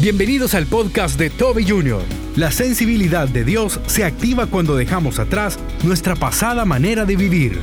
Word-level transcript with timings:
Bienvenidos 0.00 0.54
al 0.54 0.66
podcast 0.66 1.18
de 1.18 1.28
Toby 1.28 1.68
Jr. 1.68 2.00
La 2.36 2.52
sensibilidad 2.52 3.26
de 3.26 3.42
Dios 3.42 3.80
se 3.88 4.04
activa 4.04 4.46
cuando 4.46 4.76
dejamos 4.76 5.18
atrás 5.18 5.58
nuestra 5.82 6.14
pasada 6.14 6.64
manera 6.64 7.04
de 7.04 7.16
vivir. 7.16 7.58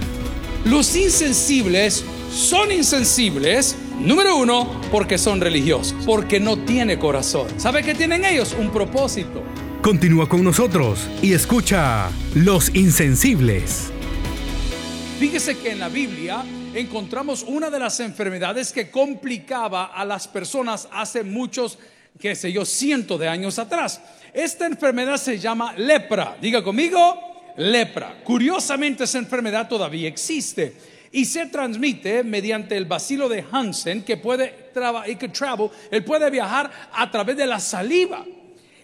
Los 0.65 0.97
insensibles 0.97 2.03
son 2.29 2.73
insensibles, 2.73 3.77
número 4.01 4.35
uno, 4.35 4.81
porque 4.91 5.17
son 5.17 5.39
religiosos, 5.39 5.95
porque 6.05 6.41
no 6.41 6.57
tiene 6.57 6.99
corazón. 6.99 7.47
¿Sabe 7.57 7.83
qué 7.83 7.95
tienen 7.95 8.25
ellos? 8.25 8.53
Un 8.59 8.69
propósito. 8.69 9.41
Continúa 9.81 10.27
con 10.27 10.43
nosotros 10.43 11.07
y 11.21 11.31
escucha 11.31 12.09
Los 12.33 12.75
Insensibles. 12.75 13.91
Fíjese 15.19 15.57
que 15.57 15.71
en 15.71 15.79
la 15.79 15.87
Biblia 15.87 16.43
encontramos 16.73 17.43
una 17.43 17.69
de 17.69 17.79
las 17.79 18.01
enfermedades 18.01 18.73
que 18.73 18.91
complicaba 18.91 19.85
a 19.85 20.03
las 20.03 20.27
personas 20.27 20.89
hace 20.91 21.23
muchos 21.23 21.79
qué 22.19 22.35
sé 22.35 22.51
yo, 22.51 22.65
cientos 22.65 23.19
de 23.19 23.27
años 23.27 23.59
atrás. 23.59 24.01
Esta 24.33 24.65
enfermedad 24.65 25.17
se 25.17 25.39
llama 25.39 25.73
lepra. 25.73 26.37
Diga 26.41 26.63
conmigo, 26.63 27.53
lepra. 27.57 28.21
Curiosamente 28.23 29.05
esa 29.05 29.17
enfermedad 29.17 29.67
todavía 29.67 30.07
existe 30.07 30.75
y 31.11 31.23
se 31.23 31.45
transmite 31.45 32.23
mediante 32.23 32.75
el 32.75 32.85
bacilo 32.85 33.29
de 33.29 33.45
Hansen 33.49 34.03
que 34.03 34.17
puede 34.17 34.53
que 35.17 35.29
travel, 35.29 35.69
él 35.89 36.03
puede 36.03 36.29
viajar 36.29 36.69
a 36.91 37.09
través 37.09 37.37
de 37.37 37.47
la 37.47 37.59
saliva. 37.59 38.25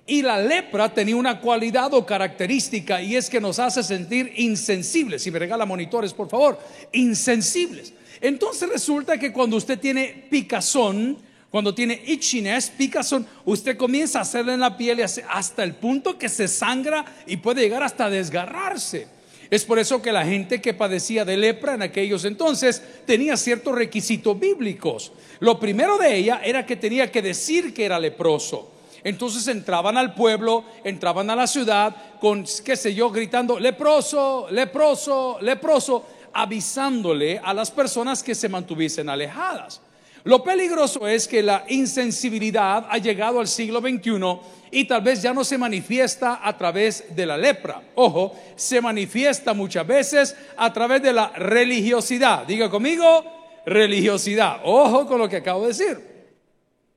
Y 0.08 0.22
la 0.22 0.42
lepra 0.42 0.94
tenía 0.94 1.16
una 1.16 1.40
cualidad 1.40 1.94
o 1.94 2.06
característica 2.06 3.02
y 3.02 3.18
es 3.18 3.30
que 3.30 3.42
nos 3.42 3.60
hace 3.60 3.84
sentir 3.84 4.32
insensibles. 4.38 5.22
Si 5.22 5.30
me 5.30 5.40
regala 5.40 5.66
monitores, 5.66 6.14
por 6.14 6.30
favor, 6.30 6.58
insensibles. 6.94 7.94
Entonces 8.22 8.70
resulta 8.70 9.18
que 9.18 9.34
cuando 9.34 9.58
usted 9.58 9.80
tiene 9.80 10.28
picazón, 10.30 11.18
cuando 11.52 11.76
tiene 11.76 12.02
itchiness, 12.08 12.70
picazón, 12.70 13.28
usted 13.44 13.76
comienza 13.76 14.20
a 14.20 14.22
hacerle 14.22 14.54
en 14.54 14.62
la 14.62 14.78
piel 14.78 15.04
hasta 15.30 15.64
el 15.64 15.76
punto 15.76 16.18
que 16.18 16.30
se 16.30 16.48
sangra 16.48 17.04
y 17.28 17.38
puede 17.38 17.62
llegar 17.62 17.84
hasta 17.84 18.10
desgarrarse. 18.10 19.10
Es 19.50 19.66
por 19.66 19.78
eso 19.78 20.02
que 20.02 20.14
la 20.14 20.24
gente 20.24 20.62
que 20.62 20.74
padecía 20.74 21.26
de 21.26 21.36
lepra 21.36 21.74
en 21.74 21.82
aquellos 21.82 22.24
entonces 22.24 22.82
tenía 23.06 23.36
ciertos 23.36 23.76
requisitos 23.76 24.40
bíblicos. 24.40 25.12
Lo 25.42 25.60
primero 25.60 25.98
de 25.98 26.16
ella 26.16 26.40
era 26.42 26.66
que 26.66 26.78
tenía 26.78 27.12
que 27.12 27.22
decir 27.22 27.74
que 27.74 27.84
era 27.84 28.00
leproso. 28.00 28.72
Entonces 29.04 29.46
entraban 29.50 29.98
al 29.98 30.14
pueblo, 30.14 30.64
entraban 30.86 31.30
a 31.30 31.36
la 31.36 31.48
ciudad 31.48 31.94
con, 32.22 32.46
qué 32.64 32.78
sé 32.78 32.94
yo, 32.94 33.10
gritando, 33.10 33.60
leproso, 33.60 34.48
leproso, 34.52 35.38
leproso, 35.42 36.06
avisándole 36.32 37.42
a 37.44 37.54
las 37.54 37.72
personas 37.72 38.24
que 38.24 38.36
se 38.36 38.48
mantuviesen 38.48 39.10
alejadas. 39.10 39.82
Lo 40.24 40.44
peligroso 40.44 41.08
es 41.08 41.28
que 41.28 41.42
la 41.42 41.66
insensibilidad 41.68 42.86
ha 42.90 42.98
llegado 43.00 43.40
al 43.40 43.48
siglo 43.48 43.80
XXI 43.80 44.40
y 44.72 44.86
tal 44.86 45.02
vez 45.02 45.22
ya 45.22 45.34
no 45.34 45.44
se 45.44 45.58
manifiesta 45.58 46.40
a 46.44 46.58
través 46.58 47.16
de 47.16 47.26
la 47.26 47.38
lepra. 47.38 47.82
Ojo, 47.96 48.36
se 48.56 48.80
manifiesta 48.82 49.54
muchas 49.54 49.86
veces 49.86 50.36
a 50.58 50.72
través 50.72 51.02
de 51.02 51.14
la 51.14 51.30
religiosidad. 51.30 52.46
Diga 52.46 52.70
conmigo, 52.70 53.26
religiosidad. 53.66 54.62
Ojo 54.64 55.08
con 55.08 55.20
lo 55.20 55.28
que 55.28 55.38
acabo 55.38 55.62
de 55.62 55.68
decir. 55.70 56.00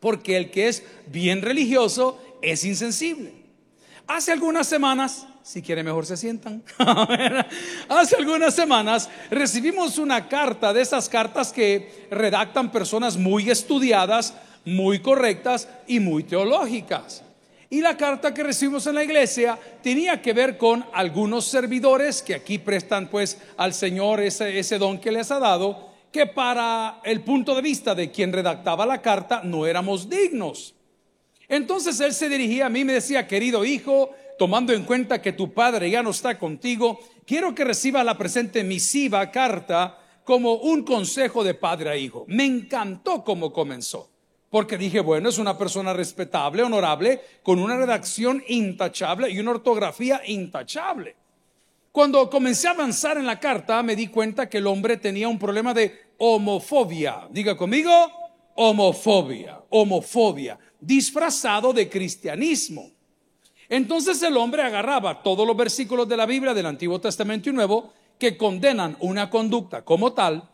Porque 0.01 0.37
el 0.37 0.51
que 0.51 0.69
es 0.69 0.83
bien 1.07 1.41
religioso 1.41 2.21
es 2.43 2.65
insensible. 2.65 3.33
Hace 4.07 4.33
algunas 4.33 4.67
semanas 4.67 5.27
si 5.45 5.61
quiere 5.61 5.83
mejor 5.83 6.07
se 6.07 6.17
sientan. 6.17 6.63
Hace 7.89 8.17
algunas 8.17 8.55
semanas 8.55 9.11
recibimos 9.31 9.99
una 9.99 10.27
carta 10.27 10.73
de 10.73 10.81
esas 10.81 11.07
cartas 11.11 11.53
que 11.53 12.07
redactan 12.11 12.73
personas 12.73 13.19
muy 13.19 13.51
estudiadas, 13.51 14.33
muy 14.65 15.01
correctas 15.01 15.69
y 15.87 16.01
muy 16.01 16.25
teológicas. 16.25 17.23
Y 17.69 17.83
la 17.83 17.95
carta 17.95 18.33
que 18.33 18.43
recibimos 18.43 18.87
en 18.87 18.95
la 18.95 19.05
iglesia 19.05 19.59
tenía 19.83 20.23
que 20.23 20.33
ver 20.33 20.57
con 20.57 20.87
algunos 20.95 21.45
servidores 21.45 22.23
que 22.23 22.35
aquí 22.35 22.59
prestan 22.59 23.09
pues 23.09 23.37
al 23.59 23.75
Señor 23.75 24.21
ese, 24.21 24.59
ese 24.59 24.79
don 24.79 24.99
que 24.99 25.13
les 25.13 25.31
ha 25.31 25.41
dado, 25.41 25.91
que 26.11 26.27
para 26.27 27.01
el 27.05 27.21
punto 27.21 27.55
de 27.55 27.61
vista 27.61 27.95
de 27.95 28.11
quien 28.11 28.33
redactaba 28.33 28.87
la 28.87 29.03
carta 29.03 29.43
no 29.45 29.67
éramos 29.67 30.09
dignos. 30.09 30.75
Entonces 31.49 32.01
él 32.01 32.15
se 32.15 32.31
dirigía 32.31 32.67
a 32.67 32.71
mí 32.71 32.81
y 32.81 32.85
me 32.85 32.95
decía, 32.95 33.27
querido 33.27 33.65
hijo, 33.67 34.11
tomando 34.39 34.73
en 34.73 34.85
cuenta 34.85 35.23
que 35.23 35.33
tu 35.33 35.53
padre 35.53 35.91
ya 35.91 36.03
no 36.03 36.11
está 36.11 36.39
contigo, 36.39 36.99
quiero 37.27 37.55
que 37.55 37.65
reciba 37.65 38.05
la 38.05 38.19
presente 38.19 38.65
misiva 38.65 39.31
carta 39.31 39.99
como 40.25 40.55
un 40.55 40.83
consejo 40.83 41.45
de 41.45 41.55
padre 41.55 41.91
a 41.91 41.97
hijo. 41.97 42.25
Me 42.29 42.45
encantó 42.45 43.23
cómo 43.23 43.53
comenzó, 43.53 44.11
porque 44.51 44.79
dije, 44.79 45.01
bueno, 45.01 45.29
es 45.29 45.39
una 45.39 45.57
persona 45.57 45.93
respetable, 45.93 46.63
honorable, 46.63 47.21
con 47.43 47.59
una 47.59 47.77
redacción 47.77 48.43
intachable 48.49 49.31
y 49.31 49.39
una 49.39 49.53
ortografía 49.53 50.23
intachable. 50.27 51.17
Cuando 51.93 52.29
comencé 52.29 52.67
a 52.67 52.73
avanzar 52.73 53.19
en 53.19 53.27
la 53.27 53.39
carta, 53.39 53.81
me 53.85 53.95
di 53.95 54.09
cuenta 54.09 54.49
que 54.49 54.59
el 54.59 54.67
hombre 54.67 54.97
tenía 54.97 55.29
un 55.29 55.39
problema 55.39 55.73
de 55.73 55.95
homofobia. 56.19 57.29
Diga 57.31 57.57
conmigo, 57.57 57.93
homofobia, 58.57 59.63
homofobia, 59.71 60.59
disfrazado 60.81 61.73
de 61.73 61.89
cristianismo. 61.89 62.94
Entonces 63.69 64.23
el 64.23 64.37
hombre 64.37 64.63
agarraba 64.63 65.23
todos 65.23 65.47
los 65.47 65.57
versículos 65.57 66.09
de 66.09 66.17
la 66.17 66.27
Biblia 66.27 66.55
del 66.55 66.67
Antiguo 66.67 67.01
Testamento 67.01 67.51
y 67.51 67.53
Nuevo 67.53 67.93
que 68.19 68.37
condenan 68.37 68.97
una 69.01 69.31
conducta 69.31 69.83
como 69.83 70.13
tal 70.13 70.49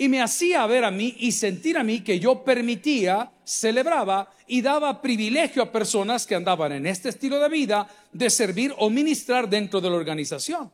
y 0.00 0.08
me 0.08 0.22
hacía 0.22 0.66
ver 0.66 0.84
a 0.84 0.90
mí 0.90 1.14
y 1.18 1.32
sentir 1.32 1.76
a 1.76 1.84
mí 1.84 2.00
que 2.00 2.18
yo 2.18 2.42
permitía, 2.42 3.32
celebraba 3.44 4.32
y 4.46 4.62
daba 4.62 5.02
privilegio 5.02 5.62
a 5.62 5.70
personas 5.70 6.26
que 6.26 6.34
andaban 6.34 6.72
en 6.72 6.86
este 6.86 7.10
estilo 7.10 7.38
de 7.38 7.50
vida 7.50 7.86
de 8.10 8.30
servir 8.30 8.74
o 8.78 8.88
ministrar 8.88 9.48
dentro 9.48 9.78
de 9.80 9.90
la 9.90 9.96
organización. 9.96 10.72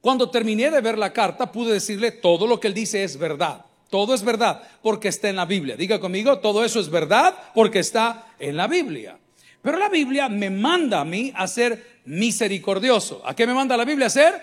Cuando 0.00 0.30
terminé 0.30 0.70
de 0.70 0.80
ver 0.80 0.96
la 0.96 1.12
carta 1.12 1.52
pude 1.52 1.74
decirle 1.74 2.12
todo 2.12 2.46
lo 2.46 2.58
que 2.58 2.68
él 2.68 2.74
dice 2.74 3.04
es 3.04 3.18
verdad. 3.18 3.64
Todo 3.90 4.14
es 4.14 4.22
verdad 4.22 4.62
porque 4.82 5.08
está 5.08 5.28
en 5.28 5.36
la 5.36 5.44
Biblia. 5.44 5.76
Diga 5.76 6.00
conmigo, 6.00 6.38
todo 6.38 6.64
eso 6.64 6.80
es 6.80 6.88
verdad 6.88 7.34
porque 7.54 7.80
está 7.80 8.26
en 8.38 8.56
la 8.56 8.66
Biblia. 8.66 9.18
Pero 9.64 9.78
la 9.78 9.88
Biblia 9.88 10.28
me 10.28 10.50
manda 10.50 11.00
a 11.00 11.06
mí 11.06 11.32
a 11.34 11.46
ser 11.46 12.02
misericordioso. 12.04 13.22
¿A 13.24 13.34
qué 13.34 13.46
me 13.46 13.54
manda 13.54 13.78
la 13.78 13.86
Biblia 13.86 14.08
a 14.08 14.10
ser? 14.10 14.34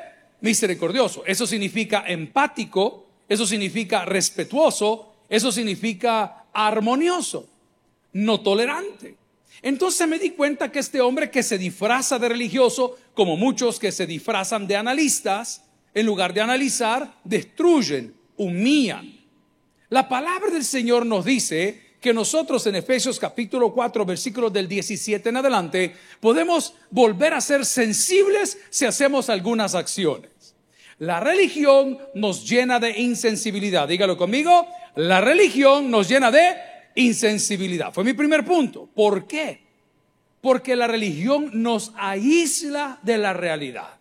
Misericordioso. 0.41 1.23
Eso 1.27 1.45
significa 1.45 2.05
empático, 2.07 3.05
eso 3.29 3.45
significa 3.45 4.03
respetuoso, 4.03 5.13
eso 5.29 5.51
significa 5.51 6.45
armonioso, 6.51 7.47
no 8.13 8.41
tolerante. 8.41 9.15
Entonces 9.61 10.07
me 10.07 10.17
di 10.17 10.31
cuenta 10.31 10.71
que 10.71 10.79
este 10.79 11.01
hombre 11.01 11.29
que 11.29 11.43
se 11.43 11.59
disfraza 11.59 12.17
de 12.17 12.27
religioso, 12.27 12.97
como 13.13 13.37
muchos 13.37 13.77
que 13.77 13.91
se 13.91 14.07
disfrazan 14.07 14.65
de 14.65 14.75
analistas, 14.75 15.63
en 15.93 16.07
lugar 16.07 16.33
de 16.33 16.41
analizar, 16.41 17.13
destruyen, 17.23 18.15
humillan. 18.37 19.19
La 19.89 20.09
palabra 20.09 20.49
del 20.49 20.65
Señor 20.65 21.05
nos 21.05 21.25
dice 21.25 21.90
que 22.01 22.13
nosotros 22.13 22.65
en 22.65 22.75
Efesios 22.75 23.19
capítulo 23.19 23.71
4, 23.71 24.05
versículos 24.05 24.51
del 24.51 24.67
17 24.67 25.29
en 25.29 25.37
adelante, 25.37 25.95
podemos 26.19 26.73
volver 26.89 27.35
a 27.35 27.41
ser 27.41 27.63
sensibles 27.63 28.57
si 28.71 28.85
hacemos 28.85 29.29
algunas 29.29 29.75
acciones. 29.75 30.31
La 30.97 31.19
religión 31.19 31.99
nos 32.15 32.49
llena 32.49 32.79
de 32.79 32.99
insensibilidad. 32.99 33.87
Dígalo 33.87 34.17
conmigo. 34.17 34.67
La 34.95 35.21
religión 35.21 35.91
nos 35.91 36.09
llena 36.09 36.31
de 36.31 36.55
insensibilidad. 36.95 37.93
Fue 37.93 38.03
mi 38.03 38.13
primer 38.13 38.43
punto. 38.43 38.89
¿Por 38.93 39.27
qué? 39.27 39.61
Porque 40.41 40.75
la 40.75 40.87
religión 40.87 41.51
nos 41.53 41.93
aísla 41.97 42.99
de 43.03 43.19
la 43.19 43.33
realidad. 43.33 44.00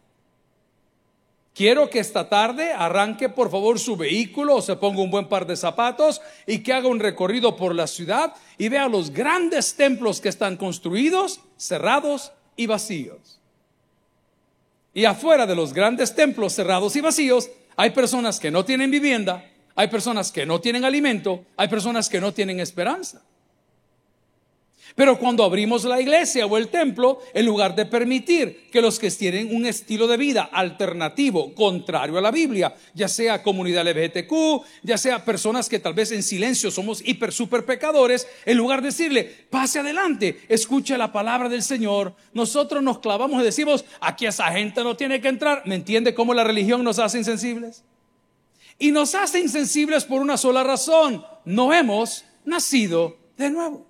Quiero 1.55 1.91
que 1.91 1.99
esta 1.99 2.29
tarde 2.29 2.73
arranque 2.73 3.29
por 3.29 3.51
favor 3.51 3.79
su 3.79 3.97
vehículo 3.97 4.57
o 4.57 4.63
se 4.63 4.77
ponga 4.77 5.03
un 5.03 5.11
buen 5.11 5.29
par 5.29 5.47
de 5.47 5.57
zapatos 5.57 6.21
y 6.47 6.61
que 6.61 6.73
haga 6.73 6.89
un 6.89 7.01
recorrido 7.01 7.57
por 7.57 7.75
la 7.75 7.87
ciudad 7.87 8.35
y 8.57 8.69
vea 8.69 8.89
los 8.89 9.11
grandes 9.11 9.75
templos 9.75 10.21
que 10.21 10.29
están 10.29 10.57
construidos, 10.57 11.41
cerrados 11.57 12.33
y 12.57 12.67
vacíos. 12.67 13.41
Y 14.95 15.05
afuera 15.05 15.47
de 15.47 15.55
los 15.55 15.73
grandes 15.73 16.15
templos 16.15 16.53
cerrados 16.53 16.97
y 16.97 17.01
vacíos 17.01 17.51
hay 17.77 17.91
personas 17.91 18.39
que 18.41 18.51
no 18.51 18.65
tienen 18.65 18.91
vivienda, 18.91 19.45
hay 19.75 19.89
personas 19.89 20.33
que 20.33 20.47
no 20.47 20.61
tienen 20.61 20.85
alimento, 20.85 21.45
hay 21.57 21.69
personas 21.69 22.09
que 22.09 22.21
no 22.21 22.33
tienen 22.33 22.61
esperanza. 22.61 23.23
Pero 24.95 25.19
cuando 25.19 25.45
abrimos 25.45 25.85
la 25.85 26.01
iglesia 26.01 26.47
o 26.47 26.57
el 26.57 26.69
templo, 26.69 27.21
en 27.33 27.47
lugar 27.47 27.75
de 27.75 27.87
permitir 27.87 28.69
que 28.71 28.81
los 28.81 28.99
que 28.99 29.11
tienen 29.11 29.55
un 29.55 29.67
estilo 29.67 30.07
de 30.07 30.17
vida 30.17 30.49
alternativo, 30.53 31.55
contrario 31.55 32.19
a 32.19 32.21
la 32.21 32.31
Biblia, 32.31 32.75
ya 32.95 33.09
sea 33.09 33.43
comunidad 33.43 33.87
LGBTQ, 33.87 34.65
ya 34.83 34.99
sea 34.99 35.25
personas 35.25 35.69
que 35.69 35.79
tal 35.79 35.95
vez 35.95 36.13
en 36.13 36.23
silencio 36.23 36.71
somos 36.71 37.03
hiper 37.07 37.33
super 37.33 37.65
pecadores, 37.65 38.27
en 38.45 38.57
lugar 38.57 38.81
de 38.81 38.89
decirle, 38.89 39.25
pase 39.25 39.81
adelante, 39.81 40.41
escuche 40.49 40.97
la 40.97 41.13
palabra 41.13 41.49
del 41.49 41.63
Señor, 41.63 42.15
nosotros 42.33 42.83
nos 42.83 43.01
clavamos 43.01 43.41
y 43.43 43.45
decimos, 43.45 43.85
aquí 44.01 44.27
esa 44.27 44.51
gente 44.53 44.83
no 44.83 44.97
tiene 44.97 45.21
que 45.21 45.29
entrar. 45.29 45.63
¿Me 45.67 45.75
entiende 45.75 46.15
cómo 46.15 46.35
la 46.35 46.45
religión 46.45 46.85
nos 46.85 46.99
hace 46.99 47.19
insensibles? 47.19 47.85
Y 48.79 48.93
nos 48.93 49.15
hace 49.15 49.41
insensibles 49.41 50.05
por 50.05 50.23
una 50.23 50.37
sola 50.37 50.65
razón, 50.65 51.25
no 51.45 51.73
hemos 51.75 52.25
nacido 52.45 53.19
de 53.37 53.51
nuevo. 53.51 53.90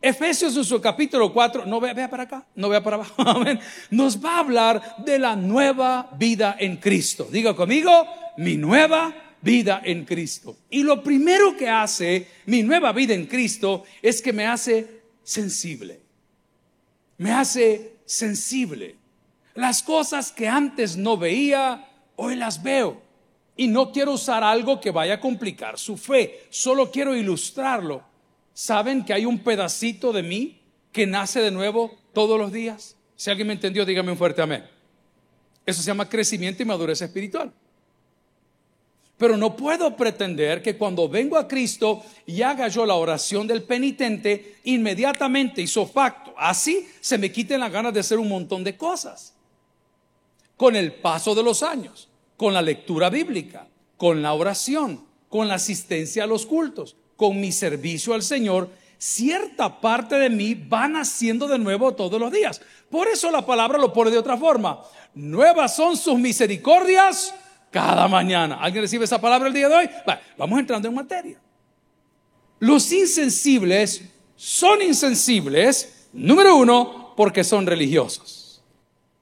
Efesios 0.00 0.56
en 0.56 0.64
su 0.64 0.80
capítulo 0.80 1.32
4, 1.32 1.66
no 1.66 1.80
vea, 1.80 1.94
vea 1.94 2.10
para 2.10 2.24
acá, 2.24 2.46
no 2.54 2.68
vea 2.68 2.82
para 2.82 2.96
abajo, 2.96 3.14
nos 3.90 4.22
va 4.22 4.36
a 4.36 4.40
hablar 4.40 4.96
de 5.04 5.18
la 5.18 5.34
nueva 5.34 6.10
vida 6.18 6.56
en 6.58 6.76
Cristo. 6.76 7.28
Diga 7.30 7.56
conmigo, 7.56 7.90
mi 8.36 8.56
nueva 8.56 9.14
vida 9.40 9.80
en 9.84 10.04
Cristo. 10.04 10.56
Y 10.70 10.82
lo 10.82 11.02
primero 11.02 11.56
que 11.56 11.68
hace 11.68 12.28
mi 12.46 12.62
nueva 12.62 12.92
vida 12.92 13.14
en 13.14 13.26
Cristo 13.26 13.84
es 14.02 14.20
que 14.20 14.32
me 14.32 14.46
hace 14.46 15.02
sensible. 15.22 16.00
Me 17.18 17.32
hace 17.32 17.92
sensible. 18.04 18.96
Las 19.54 19.82
cosas 19.82 20.30
que 20.30 20.48
antes 20.48 20.96
no 20.96 21.16
veía, 21.16 21.88
hoy 22.16 22.36
las 22.36 22.62
veo. 22.62 23.00
Y 23.56 23.68
no 23.68 23.90
quiero 23.90 24.12
usar 24.12 24.44
algo 24.44 24.80
que 24.80 24.90
vaya 24.90 25.14
a 25.14 25.20
complicar 25.20 25.78
su 25.78 25.96
fe, 25.96 26.42
solo 26.50 26.90
quiero 26.90 27.16
ilustrarlo. 27.16 28.02
¿Saben 28.56 29.04
que 29.04 29.12
hay 29.12 29.26
un 29.26 29.40
pedacito 29.40 30.14
de 30.14 30.22
mí 30.22 30.62
que 30.90 31.06
nace 31.06 31.42
de 31.42 31.50
nuevo 31.50 31.94
todos 32.14 32.40
los 32.40 32.50
días? 32.50 32.96
Si 33.14 33.28
alguien 33.28 33.48
me 33.48 33.52
entendió, 33.52 33.84
dígame 33.84 34.12
un 34.12 34.16
fuerte 34.16 34.40
amén. 34.40 34.64
Eso 35.66 35.82
se 35.82 35.88
llama 35.88 36.08
crecimiento 36.08 36.62
y 36.62 36.66
madurez 36.66 37.02
espiritual. 37.02 37.52
Pero 39.18 39.36
no 39.36 39.54
puedo 39.54 39.94
pretender 39.94 40.62
que 40.62 40.78
cuando 40.78 41.06
vengo 41.06 41.36
a 41.36 41.46
Cristo 41.46 42.02
y 42.24 42.40
haga 42.40 42.68
yo 42.68 42.86
la 42.86 42.94
oración 42.94 43.46
del 43.46 43.62
penitente, 43.62 44.56
inmediatamente 44.64 45.60
hizo 45.60 45.86
facto. 45.86 46.32
Así 46.38 46.88
se 47.02 47.18
me 47.18 47.30
quiten 47.30 47.60
las 47.60 47.70
ganas 47.70 47.92
de 47.92 48.00
hacer 48.00 48.18
un 48.18 48.30
montón 48.30 48.64
de 48.64 48.74
cosas. 48.74 49.34
Con 50.56 50.76
el 50.76 50.94
paso 50.94 51.34
de 51.34 51.42
los 51.42 51.62
años, 51.62 52.08
con 52.38 52.54
la 52.54 52.62
lectura 52.62 53.10
bíblica, 53.10 53.68
con 53.98 54.22
la 54.22 54.32
oración, 54.32 55.04
con 55.28 55.46
la 55.46 55.56
asistencia 55.56 56.24
a 56.24 56.26
los 56.26 56.46
cultos, 56.46 56.96
con 57.16 57.40
mi 57.40 57.52
servicio 57.52 58.14
al 58.14 58.22
Señor, 58.22 58.70
cierta 58.98 59.80
parte 59.80 60.16
de 60.16 60.30
mí 60.30 60.54
va 60.54 60.88
naciendo 60.88 61.48
de 61.48 61.58
nuevo 61.58 61.94
todos 61.94 62.20
los 62.20 62.32
días. 62.32 62.60
Por 62.90 63.08
eso 63.08 63.30
la 63.30 63.44
palabra 63.44 63.78
lo 63.78 63.92
pone 63.92 64.10
de 64.10 64.18
otra 64.18 64.36
forma. 64.36 64.80
Nuevas 65.14 65.76
son 65.76 65.96
sus 65.96 66.18
misericordias 66.18 67.34
cada 67.70 68.08
mañana. 68.08 68.56
¿Alguien 68.60 68.84
recibe 68.84 69.04
esa 69.04 69.20
palabra 69.20 69.48
el 69.48 69.54
día 69.54 69.68
de 69.68 69.74
hoy? 69.74 69.90
vamos 70.36 70.58
entrando 70.58 70.88
en 70.88 70.94
materia. 70.94 71.40
Los 72.58 72.90
insensibles 72.92 74.02
son 74.34 74.82
insensibles, 74.82 76.08
número 76.12 76.56
uno, 76.56 77.14
porque 77.16 77.44
son 77.44 77.66
religiosos. 77.66 78.62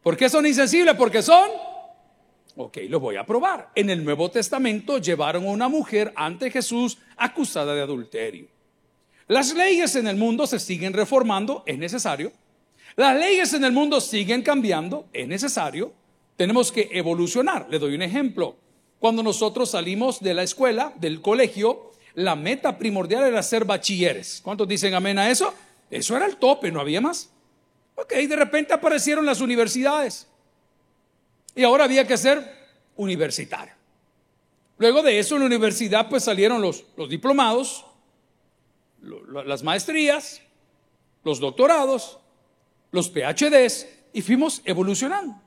¿Por 0.02 0.17
qué 0.17 0.29
son 0.29 0.46
insensibles? 0.46 0.94
Porque 0.94 1.23
son... 1.23 1.49
Ok, 2.56 2.79
lo 2.88 3.00
voy 3.00 3.17
a 3.17 3.26
probar. 3.26 3.70
En 3.75 3.91
el 3.91 4.05
Nuevo 4.05 4.31
Testamento 4.31 4.99
llevaron 4.99 5.44
a 5.46 5.50
una 5.50 5.69
mujer 5.69 6.12
ante 6.14 6.50
Jesús 6.50 6.99
acusada 7.17 7.75
de 7.75 7.83
adulterio. 7.83 8.47
Las 9.27 9.55
leyes 9.55 9.97
en 9.97 10.07
el 10.07 10.17
mundo 10.17 10.47
se 10.47 10.59
siguen 10.59 10.93
reformando, 10.93 11.63
es 11.67 11.79
necesario. 11.79 12.33
Las 12.97 13.19
leyes 13.19 13.53
en 13.55 13.65
el 13.65 13.73
mundo 13.73 14.01
siguen 14.01 14.43
cambiando, 14.43 15.09
es 15.13 15.27
necesario. 15.27 15.93
Tenemos 16.37 16.71
que 16.71 16.91
evolucionar. 16.93 17.67
Le 17.71 17.79
doy 17.79 17.95
un 17.95 18.03
ejemplo. 18.03 18.57
Cuando 18.99 19.23
nosotros 19.23 19.71
salimos 19.71 20.21
de 20.21 20.35
la 20.35 20.43
escuela, 20.43 20.93
del 20.97 21.21
colegio, 21.21 21.93
la 22.15 22.37
meta 22.37 22.79
primordial 22.79 23.25
era 23.25 23.43
ser 23.43 23.65
bachilleres. 23.65 24.41
¿Cuántos 24.43 24.69
dicen 24.69 24.95
amén 24.95 25.19
a 25.19 25.31
eso? 25.31 25.53
Eso 25.91 26.17
era 26.17 26.27
el 26.27 26.37
tope, 26.37 26.71
no 26.71 26.81
había 26.81 27.01
más. 27.01 27.31
Ok, 27.97 28.13
de 28.13 28.37
repente 28.37 28.73
aparecieron 28.73 29.27
las 29.27 29.41
universidades. 29.41 30.27
Y 31.55 31.65
ahora 31.65 31.85
había 31.85 32.07
que 32.07 32.17
ser 32.17 32.43
universitario. 32.97 33.75
Luego 34.85 35.03
de 35.03 35.19
eso 35.19 35.37
en 35.37 35.41
la 35.41 35.47
universidad 35.47 36.11
pues 36.11 36.25
salieron 36.25 36.61
los, 36.61 36.85
diplomados, 37.09 37.87
las 39.33 39.63
maestrías, 39.63 40.43
los 41.23 41.41
doctorados, 41.41 42.19
los 42.91 43.09
PhDs 43.09 43.89
y 44.13 44.21
fuimos 44.21 44.61
evolucionando. 44.63 45.41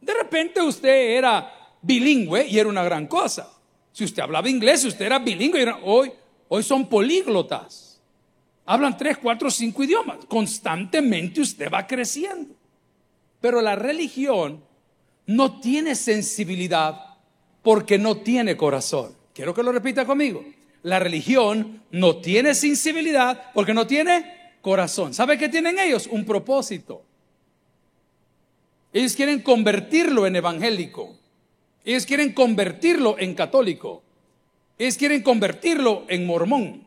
De 0.00 0.14
repente 0.14 0.62
usted 0.62 1.16
era 1.16 1.52
bilingüe 1.82 2.46
y 2.46 2.60
era 2.60 2.68
una 2.68 2.84
gran 2.84 3.08
cosa. 3.08 3.52
Si 3.90 4.04
usted 4.04 4.22
hablaba 4.22 4.48
inglés, 4.48 4.82
si 4.82 4.86
usted 4.86 5.06
era 5.06 5.18
bilingüe, 5.18 5.66
hoy, 5.82 6.12
hoy 6.46 6.62
son 6.62 6.88
políglotas. 6.88 8.00
Hablan 8.66 8.96
tres, 8.96 9.18
cuatro, 9.18 9.50
cinco 9.50 9.82
idiomas. 9.82 10.18
Constantemente 10.26 11.40
usted 11.40 11.68
va 11.72 11.88
creciendo. 11.88 12.54
Pero 13.40 13.60
la 13.60 13.74
religión 13.74 14.62
no 15.26 15.58
tiene 15.58 15.96
sensibilidad 15.96 17.05
porque 17.66 17.98
no 17.98 18.18
tiene 18.18 18.56
corazón. 18.56 19.16
Quiero 19.34 19.52
que 19.52 19.64
lo 19.64 19.72
repita 19.72 20.06
conmigo. 20.06 20.44
La 20.84 21.00
religión 21.00 21.82
no 21.90 22.18
tiene 22.18 22.54
sensibilidad 22.54 23.50
porque 23.54 23.74
no 23.74 23.88
tiene 23.88 24.52
corazón. 24.60 25.12
¿Sabe 25.12 25.36
qué 25.36 25.48
tienen 25.48 25.76
ellos? 25.80 26.06
Un 26.06 26.24
propósito. 26.24 27.02
Ellos 28.92 29.16
quieren 29.16 29.42
convertirlo 29.42 30.28
en 30.28 30.36
evangélico. 30.36 31.16
Ellos 31.84 32.06
quieren 32.06 32.32
convertirlo 32.34 33.16
en 33.18 33.34
católico. 33.34 34.04
Ellos 34.78 34.96
quieren 34.96 35.24
convertirlo 35.24 36.04
en 36.06 36.24
mormón. 36.24 36.86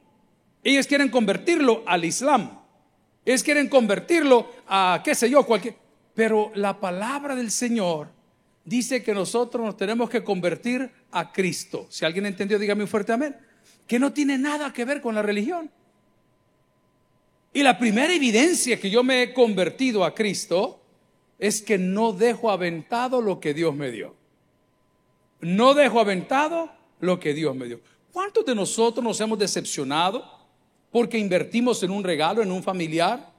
Ellos 0.64 0.88
quieren 0.88 1.10
convertirlo 1.10 1.84
al 1.88 2.06
Islam. 2.06 2.58
Ellos 3.26 3.44
quieren 3.44 3.68
convertirlo 3.68 4.50
a 4.66 5.02
qué 5.04 5.14
sé 5.14 5.30
yo, 5.30 5.46
cualquier. 5.46 5.76
Pero 6.14 6.54
la 6.56 6.80
palabra 6.80 7.36
del 7.36 7.52
Señor 7.52 8.18
dice 8.70 9.04
que 9.04 9.14
nosotros 9.14 9.66
nos 9.66 9.76
tenemos 9.76 10.10
que 10.10 10.24
convertir 10.24 10.90
a 11.12 11.32
Cristo. 11.32 11.88
Si 11.90 12.06
alguien 12.06 12.28
entendió, 12.28 12.60
dígame 12.60 12.84
un 12.84 12.88
fuerte 12.88 13.12
amén. 13.12 13.36
Que 13.88 13.98
no 13.98 14.14
tiene 14.14 14.38
nada 14.38 14.72
que 14.72 14.86
ver 14.86 15.02
con 15.02 15.16
la 15.16 15.24
religión. 15.24 15.72
Y 17.52 17.64
la 17.64 17.80
primera 17.80 18.14
evidencia 18.14 18.80
que 18.80 18.92
yo 18.92 19.04
me 19.04 19.24
he 19.24 19.34
convertido 19.34 20.06
a 20.06 20.14
Cristo 20.14 20.82
es 21.40 21.62
que 21.62 21.80
no 21.80 22.14
dejo 22.14 22.52
aventado 22.52 23.22
lo 23.22 23.40
que 23.40 23.56
Dios 23.56 23.76
me 23.76 23.90
dio. 23.90 24.16
No 25.42 25.74
dejo 25.74 26.00
aventado 26.00 26.72
lo 27.00 27.20
que 27.20 27.34
Dios 27.34 27.56
me 27.56 27.66
dio. 27.66 27.82
¿Cuántos 28.12 28.46
de 28.46 28.54
nosotros 28.54 29.04
nos 29.04 29.20
hemos 29.20 29.40
decepcionado 29.40 30.24
porque 30.92 31.18
invertimos 31.18 31.82
en 31.82 31.92
un 31.92 32.04
regalo, 32.04 32.44
en 32.44 32.52
un 32.52 32.62
familiar? 32.62 33.34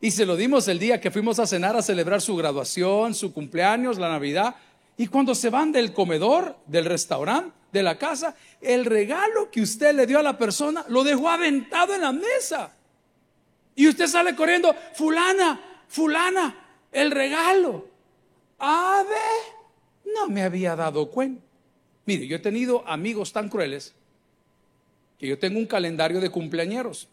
Y 0.00 0.10
se 0.12 0.26
lo 0.26 0.36
dimos 0.36 0.68
el 0.68 0.78
día 0.78 1.00
que 1.00 1.10
fuimos 1.10 1.38
a 1.38 1.46
cenar 1.46 1.76
a 1.76 1.82
celebrar 1.82 2.20
su 2.20 2.36
graduación, 2.36 3.14
su 3.14 3.32
cumpleaños, 3.32 3.98
la 3.98 4.08
Navidad. 4.08 4.54
Y 4.96 5.08
cuando 5.08 5.34
se 5.34 5.50
van 5.50 5.72
del 5.72 5.92
comedor, 5.92 6.56
del 6.66 6.84
restaurante, 6.84 7.52
de 7.72 7.82
la 7.82 7.98
casa, 7.98 8.34
el 8.60 8.84
regalo 8.84 9.50
que 9.50 9.60
usted 9.60 9.94
le 9.94 10.06
dio 10.06 10.18
a 10.18 10.22
la 10.22 10.38
persona 10.38 10.84
lo 10.88 11.04
dejó 11.04 11.28
aventado 11.28 11.94
en 11.94 12.00
la 12.00 12.12
mesa. 12.12 12.72
Y 13.74 13.88
usted 13.88 14.06
sale 14.06 14.34
corriendo, 14.34 14.74
fulana, 14.94 15.60
fulana, 15.88 16.54
el 16.90 17.10
regalo. 17.10 17.86
Ave, 18.58 19.14
no 20.14 20.28
me 20.28 20.42
había 20.42 20.74
dado 20.74 21.10
cuenta. 21.10 21.42
Mire, 22.06 22.26
yo 22.26 22.36
he 22.36 22.40
tenido 22.40 22.86
amigos 22.88 23.32
tan 23.32 23.48
crueles 23.48 23.94
que 25.18 25.26
yo 25.26 25.38
tengo 25.38 25.58
un 25.58 25.66
calendario 25.66 26.20
de 26.20 26.30
cumpleañeros. 26.30 27.08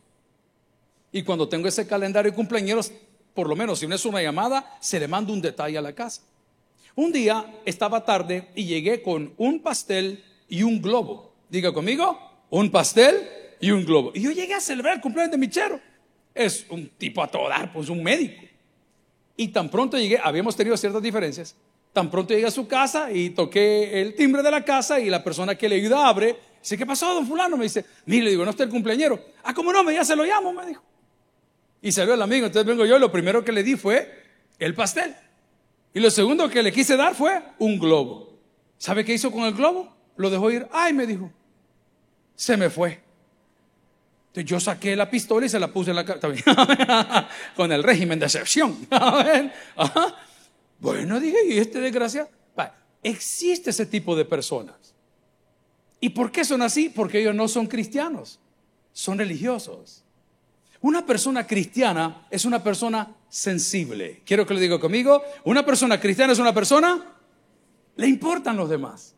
Y 1.15 1.23
cuando 1.23 1.47
tengo 1.47 1.69
ese 1.69 1.87
calendario 1.87 2.29
de 2.29 2.35
cumpleañeros, 2.35 2.91
por 3.33 3.47
lo 3.47 3.55
menos 3.55 3.79
si 3.79 3.87
no 3.87 3.95
es 3.95 4.03
una 4.03 4.21
llamada, 4.21 4.77
se 4.81 4.99
le 4.99 5.07
manda 5.07 5.31
un 5.31 5.41
detalle 5.41 5.77
a 5.77 5.81
la 5.81 5.93
casa. 5.93 6.21
Un 6.93 7.13
día 7.13 7.53
estaba 7.63 8.03
tarde 8.03 8.49
y 8.53 8.65
llegué 8.65 9.01
con 9.01 9.33
un 9.37 9.61
pastel 9.61 10.21
y 10.49 10.63
un 10.63 10.81
globo. 10.81 11.33
Diga 11.47 11.71
conmigo, 11.71 12.19
un 12.49 12.69
pastel 12.69 13.29
y 13.61 13.71
un 13.71 13.85
globo. 13.85 14.11
Y 14.13 14.23
yo 14.23 14.31
llegué 14.31 14.55
a 14.55 14.59
celebrar 14.59 14.95
el 14.95 15.01
cumpleaños 15.01 15.31
de 15.31 15.37
mi 15.37 15.49
chero. 15.49 15.79
Es 16.33 16.65
un 16.69 16.89
tipo 16.97 17.23
a 17.23 17.27
todo 17.31 17.47
dar, 17.47 17.71
pues 17.71 17.87
un 17.87 18.03
médico. 18.03 18.43
Y 19.37 19.47
tan 19.47 19.69
pronto 19.69 19.97
llegué, 19.97 20.19
habíamos 20.21 20.53
tenido 20.53 20.75
ciertas 20.75 21.01
diferencias, 21.01 21.55
tan 21.93 22.11
pronto 22.11 22.33
llegué 22.33 22.47
a 22.47 22.51
su 22.51 22.67
casa 22.67 23.09
y 23.09 23.29
toqué 23.29 24.01
el 24.01 24.15
timbre 24.15 24.43
de 24.43 24.51
la 24.51 24.65
casa 24.65 24.99
y 24.99 25.09
la 25.09 25.23
persona 25.23 25.55
que 25.55 25.69
le 25.69 25.77
ayuda 25.77 26.09
abre. 26.09 26.35
Dice, 26.61 26.77
¿qué 26.77 26.85
pasó, 26.85 27.13
don 27.13 27.25
fulano? 27.25 27.55
Me 27.55 27.63
dice, 27.63 27.85
mire, 28.05 28.25
le 28.25 28.31
digo, 28.31 28.43
no 28.43 28.51
está 28.51 28.63
el 28.63 28.69
cumpleañero. 28.69 29.17
Ah, 29.45 29.53
¿cómo 29.53 29.71
no? 29.71 29.89
Ya 29.89 30.03
se 30.03 30.13
lo 30.13 30.25
llamo, 30.25 30.51
me 30.51 30.65
dijo. 30.65 30.83
Y 31.81 31.91
salió 31.91 32.13
el 32.13 32.21
amigo, 32.21 32.47
entonces 32.47 32.67
vengo 32.67 32.85
yo 32.85 32.97
y 32.97 32.99
lo 32.99 33.11
primero 33.11 33.43
que 33.43 33.51
le 33.51 33.63
di 33.63 33.75
fue 33.75 34.23
el 34.59 34.73
pastel. 34.73 35.15
Y 35.93 35.99
lo 35.99 36.09
segundo 36.09 36.49
que 36.49 36.63
le 36.63 36.71
quise 36.71 36.97
dar 36.97 37.15
fue 37.15 37.41
un 37.59 37.79
globo. 37.79 38.37
¿Sabe 38.77 39.05
qué 39.05 39.13
hizo 39.13 39.31
con 39.31 39.43
el 39.43 39.53
globo? 39.53 39.95
Lo 40.17 40.29
dejó 40.29 40.51
ir. 40.51 40.67
Ay, 40.71 40.93
me 40.93 41.05
dijo. 41.05 41.31
Se 42.35 42.57
me 42.57 42.69
fue 42.69 43.05
yo 44.43 44.59
saqué 44.59 44.95
la 44.95 45.09
pistola 45.09 45.45
y 45.45 45.49
se 45.49 45.59
la 45.59 45.71
puse 45.71 45.91
en 45.91 45.95
la 45.95 46.05
cara. 46.05 46.19
Con 47.55 47.71
el 47.71 47.83
régimen 47.83 48.19
de 48.19 48.25
excepción. 48.25 48.87
Bueno, 50.77 51.21
dije, 51.21 51.37
¿y 51.47 51.57
este 51.57 51.79
desgracia? 51.79 52.29
Existe 53.01 53.69
ese 53.69 53.85
tipo 53.85 54.15
de 54.15 54.25
personas. 54.25 54.93
¿Y 56.01 56.09
por 56.09 56.31
qué 56.31 56.43
son 56.43 56.61
así? 56.61 56.89
Porque 56.89 57.21
ellos 57.21 57.33
no 57.33 57.47
son 57.47 57.65
cristianos, 57.65 58.39
son 58.91 59.17
religiosos. 59.17 60.03
Una 60.85 61.03
persona 61.03 61.47
cristiana 61.47 62.27
es 62.29 62.45
una 62.45 62.61
persona 62.61 63.11
sensible. 63.27 64.21
Quiero 64.23 64.45
que 64.45 64.53
lo 64.53 64.59
diga 64.59 64.79
conmigo. 64.79 65.19
Una 65.43 65.65
persona 65.65 65.99
cristiana 65.99 66.31
es 66.31 66.37
una 66.37 66.53
persona, 66.53 67.03
le 67.95 68.07
importan 68.07 68.55
los 68.55 68.69
demás. 68.69 69.15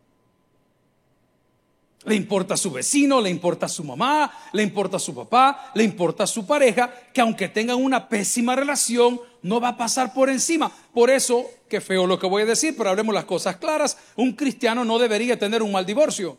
Le 2.06 2.16
importa 2.16 2.56
su 2.56 2.72
vecino, 2.72 3.20
le 3.20 3.30
importa 3.30 3.68
su 3.68 3.84
mamá, 3.84 4.32
le 4.54 4.64
importa 4.64 4.98
su 4.98 5.14
papá, 5.14 5.74
le 5.76 5.84
importa 5.84 6.26
su 6.26 6.48
pareja, 6.48 6.90
que 7.14 7.20
aunque 7.20 7.50
tengan 7.50 7.84
una 7.84 8.08
pésima 8.08 8.56
relación, 8.56 9.20
no 9.42 9.60
va 9.60 9.68
a 9.68 9.78
pasar 9.78 10.14
por 10.14 10.30
encima. 10.30 10.72
Por 10.94 11.10
eso, 11.10 11.46
qué 11.68 11.82
feo 11.82 12.08
lo 12.08 12.18
que 12.18 12.28
voy 12.28 12.44
a 12.44 12.46
decir, 12.46 12.76
pero 12.78 12.92
hablemos 12.92 13.14
las 13.14 13.26
cosas 13.26 13.58
claras, 13.58 13.98
un 14.16 14.32
cristiano 14.32 14.86
no 14.86 14.98
debería 14.98 15.38
tener 15.38 15.62
un 15.62 15.74
mal 15.74 15.86
divorcio. 15.86 16.38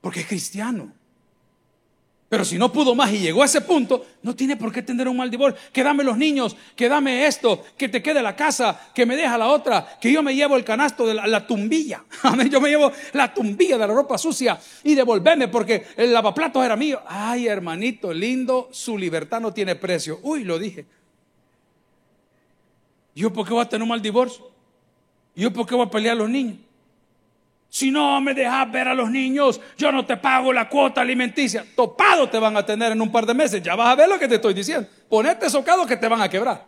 Porque 0.00 0.20
es 0.20 0.28
cristiano. 0.28 0.99
Pero 2.30 2.44
si 2.44 2.58
no 2.58 2.72
pudo 2.72 2.94
más 2.94 3.12
y 3.12 3.18
llegó 3.18 3.42
a 3.42 3.46
ese 3.46 3.60
punto, 3.60 4.06
no 4.22 4.36
tiene 4.36 4.56
por 4.56 4.70
qué 4.72 4.82
tener 4.82 5.08
un 5.08 5.16
mal 5.16 5.28
divorcio. 5.28 5.60
Que 5.72 5.82
dame 5.82 6.04
los 6.04 6.16
niños, 6.16 6.56
que 6.76 6.88
dame 6.88 7.26
esto, 7.26 7.64
que 7.76 7.88
te 7.88 8.00
quede 8.00 8.22
la 8.22 8.36
casa, 8.36 8.92
que 8.94 9.04
me 9.04 9.16
deja 9.16 9.36
la 9.36 9.48
otra, 9.48 9.98
que 10.00 10.12
yo 10.12 10.22
me 10.22 10.32
llevo 10.32 10.56
el 10.56 10.62
canasto 10.62 11.04
de 11.08 11.14
la, 11.14 11.44
tumbilla. 11.44 12.04
Amén. 12.22 12.48
Yo 12.48 12.60
me 12.60 12.68
llevo 12.68 12.92
la 13.14 13.34
tumbilla 13.34 13.76
de 13.76 13.88
la 13.88 13.92
ropa 13.92 14.16
sucia 14.16 14.60
y 14.84 14.94
devolverme 14.94 15.48
porque 15.48 15.86
el 15.96 16.12
lavaplatos 16.12 16.64
era 16.64 16.76
mío. 16.76 17.02
Ay, 17.04 17.48
hermanito 17.48 18.12
lindo, 18.12 18.68
su 18.70 18.96
libertad 18.96 19.40
no 19.40 19.52
tiene 19.52 19.74
precio. 19.74 20.20
Uy, 20.22 20.44
lo 20.44 20.56
dije. 20.56 20.86
¿Yo 23.12 23.32
por 23.32 23.44
qué 23.44 23.54
voy 23.54 23.64
a 23.64 23.68
tener 23.68 23.82
un 23.82 23.88
mal 23.88 24.00
divorcio? 24.00 24.52
¿Yo 25.34 25.52
por 25.52 25.66
qué 25.66 25.74
voy 25.74 25.84
a 25.84 25.90
pelear 25.90 26.14
a 26.14 26.20
los 26.20 26.30
niños? 26.30 26.58
Si 27.70 27.92
no 27.92 28.20
me 28.20 28.34
dejas 28.34 28.70
ver 28.72 28.88
a 28.88 28.94
los 28.94 29.08
niños, 29.12 29.60
yo 29.78 29.92
no 29.92 30.04
te 30.04 30.16
pago 30.16 30.52
la 30.52 30.68
cuota 30.68 31.02
alimenticia. 31.02 31.64
Topado 31.76 32.28
te 32.28 32.36
van 32.40 32.56
a 32.56 32.66
tener 32.66 32.90
en 32.90 33.00
un 33.00 33.12
par 33.12 33.24
de 33.24 33.32
meses. 33.32 33.62
Ya 33.62 33.76
vas 33.76 33.90
a 33.90 33.94
ver 33.94 34.08
lo 34.08 34.18
que 34.18 34.26
te 34.26 34.34
estoy 34.34 34.52
diciendo. 34.52 34.88
Ponete 35.08 35.48
socado 35.48 35.86
que 35.86 35.96
te 35.96 36.08
van 36.08 36.20
a 36.20 36.28
quebrar. 36.28 36.66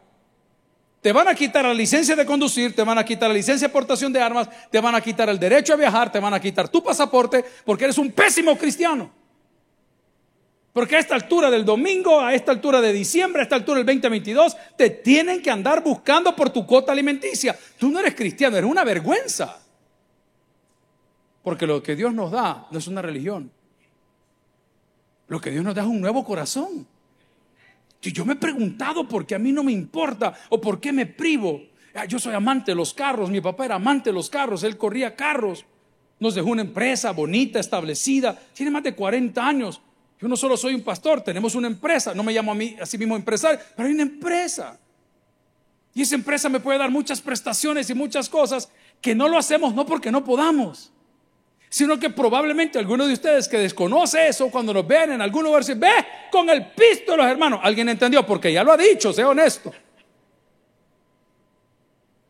Te 1.01 1.13
van 1.13 1.27
a 1.27 1.35
quitar 1.35 1.65
la 1.65 1.75
licencia 1.75 2.15
de 2.15 2.25
conducir, 2.25 2.77
te 2.77 2.85
van 2.85 2.97
a 2.97 3.05
quitar 3.05 3.29
la 3.29 3.35
licencia 3.35 3.67
de 3.67 3.73
portación 3.73 4.13
de 4.13 4.23
armas, 4.23 4.49
te 4.71 4.81
van 4.81 4.95
a 4.95 5.01
quitar 5.01 5.29
el 5.29 5.41
derecho 5.41 5.73
a 5.73 5.77
viajar, 5.77 6.13
te 6.13 6.21
van 6.21 6.33
a 6.33 6.39
quitar 6.39 6.69
tu 6.69 6.81
pasaporte 6.81 7.45
porque 7.65 7.83
eres 7.83 7.99
un 7.99 8.13
pésimo 8.13 8.57
cristiano. 8.57 9.11
Porque 10.73 10.95
a 10.95 11.01
esta 11.01 11.17
altura 11.17 11.51
del 11.51 11.65
domingo, 11.65 12.21
a 12.21 12.33
esta 12.33 12.53
altura 12.53 12.81
de 12.81 12.93
diciembre, 12.93 13.41
a 13.41 13.43
esta 13.43 13.57
altura 13.57 13.79
del 13.79 13.87
2022, 13.87 14.57
te 14.77 14.91
tienen 14.91 15.43
que 15.43 15.51
andar 15.51 15.83
buscando 15.83 16.37
por 16.37 16.51
tu 16.51 16.65
cuota 16.65 16.93
alimenticia. 16.93 17.59
Tú 17.77 17.91
no 17.91 17.99
eres 17.99 18.15
cristiano, 18.15 18.57
eres 18.57 18.71
una 18.71 18.85
vergüenza. 18.85 19.62
Porque 21.43 21.67
lo 21.67 21.83
que 21.83 21.97
Dios 21.97 22.15
nos 22.15 22.31
da 22.31 22.67
no 22.71 22.79
es 22.79 22.87
una 22.87 23.03
religión. 23.03 23.51
Lo 25.29 25.41
que 25.41 25.51
Dios 25.51 25.65
nos 25.65 25.75
da 25.75 25.83
es 25.83 25.89
un 25.89 26.01
nuevo 26.01 26.25
corazón. 26.25 26.87
Yo 28.01 28.25
me 28.25 28.33
he 28.33 28.37
preguntado 28.37 29.07
por 29.07 29.25
qué 29.25 29.37
a 29.37 29.39
mí 29.39 29.53
no 29.53 29.63
me 29.63 29.73
importa 29.73 30.35
o 30.49 30.61
por 30.61 30.81
qué 30.81 30.93
me 30.93 31.07
privo. 31.07 31.63
Ah, 31.95 32.05
yo 32.05 32.19
soy 32.19 32.35
amante 32.35 32.73
de 32.73 32.75
los 32.75 32.93
carros, 32.95 33.31
mi 33.31 33.41
papá 33.41 33.67
era 33.67 33.75
amante 33.77 34.11
de 34.11 34.15
los 34.15 34.29
carros, 34.29 34.65
él 34.65 34.77
corría 34.77 35.15
carros. 35.15 35.65
Nos 36.19 36.35
dejó 36.35 36.51
una 36.51 36.63
empresa 36.63 37.13
bonita, 37.13 37.61
establecida, 37.61 38.39
tiene 38.55 38.71
más 38.71 38.83
de 38.83 38.95
40 38.95 39.47
años. 39.47 39.81
Yo 40.21 40.29
no 40.29 40.37
solo 40.37 40.57
soy 40.57 40.75
un 40.75 40.83
pastor, 40.83 41.21
tenemos 41.21 41.55
una 41.55 41.67
empresa, 41.67 42.15
no 42.15 42.23
me 42.23 42.33
llamo 42.33 42.53
a 42.53 42.55
mí 42.55 42.77
a 42.81 42.87
sí 42.87 42.97
mismo 42.97 43.17
empresario, 43.17 43.61
pero 43.77 43.89
hay 43.89 43.95
una 43.95 44.05
empresa. 44.05 44.79
Y 45.95 46.03
esa 46.03 46.15
empresa 46.15 46.49
me 46.49 46.61
puede 46.61 46.79
dar 46.79 46.91
muchas 46.91 47.21
prestaciones 47.21 47.91
y 47.91 47.95
muchas 47.95 48.29
cosas 48.29 48.71
que 49.01 49.15
no 49.15 49.29
lo 49.29 49.37
hacemos 49.37 49.75
no 49.75 49.85
porque 49.85 50.11
no 50.11 50.25
podamos, 50.25 50.93
sino 51.73 51.99
que 51.99 52.11
probablemente 52.11 52.79
alguno 52.79 53.07
de 53.07 53.15
ustedes 53.15 53.49
que 53.49 53.57
desconoce 53.57 54.29
eso, 54.29 54.51
cuando 54.51 54.75
nos 54.75 54.87
ven 54.87 55.13
en 55.13 55.23
algún 55.23 55.45
lugar, 55.45 55.63
dice, 55.63 55.75
ve 55.75 56.07
con 56.31 56.51
el 56.51 56.67
pisto 56.67 57.17
de 57.17 57.23
hermanos. 57.23 57.61
Alguien 57.63 57.89
entendió, 57.89 58.27
porque 58.27 58.53
ya 58.53 58.63
lo 58.63 58.73
ha 58.73 58.77
dicho, 58.77 59.11
sea 59.11 59.27
honesto. 59.27 59.73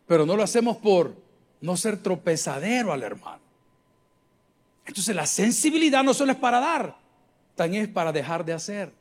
Pero 0.06 0.24
no 0.24 0.36
lo 0.36 0.44
hacemos 0.44 0.76
por 0.76 1.16
no 1.60 1.76
ser 1.76 2.00
tropezadero 2.00 2.92
al 2.92 3.02
hermano. 3.02 3.40
Entonces 4.86 5.14
la 5.14 5.26
sensibilidad 5.26 6.04
no 6.04 6.14
solo 6.14 6.30
es 6.30 6.38
para 6.38 6.60
dar, 6.60 6.96
también 7.56 7.82
es 7.82 7.88
para 7.88 8.12
dejar 8.12 8.44
de 8.44 8.52
hacer. 8.52 8.92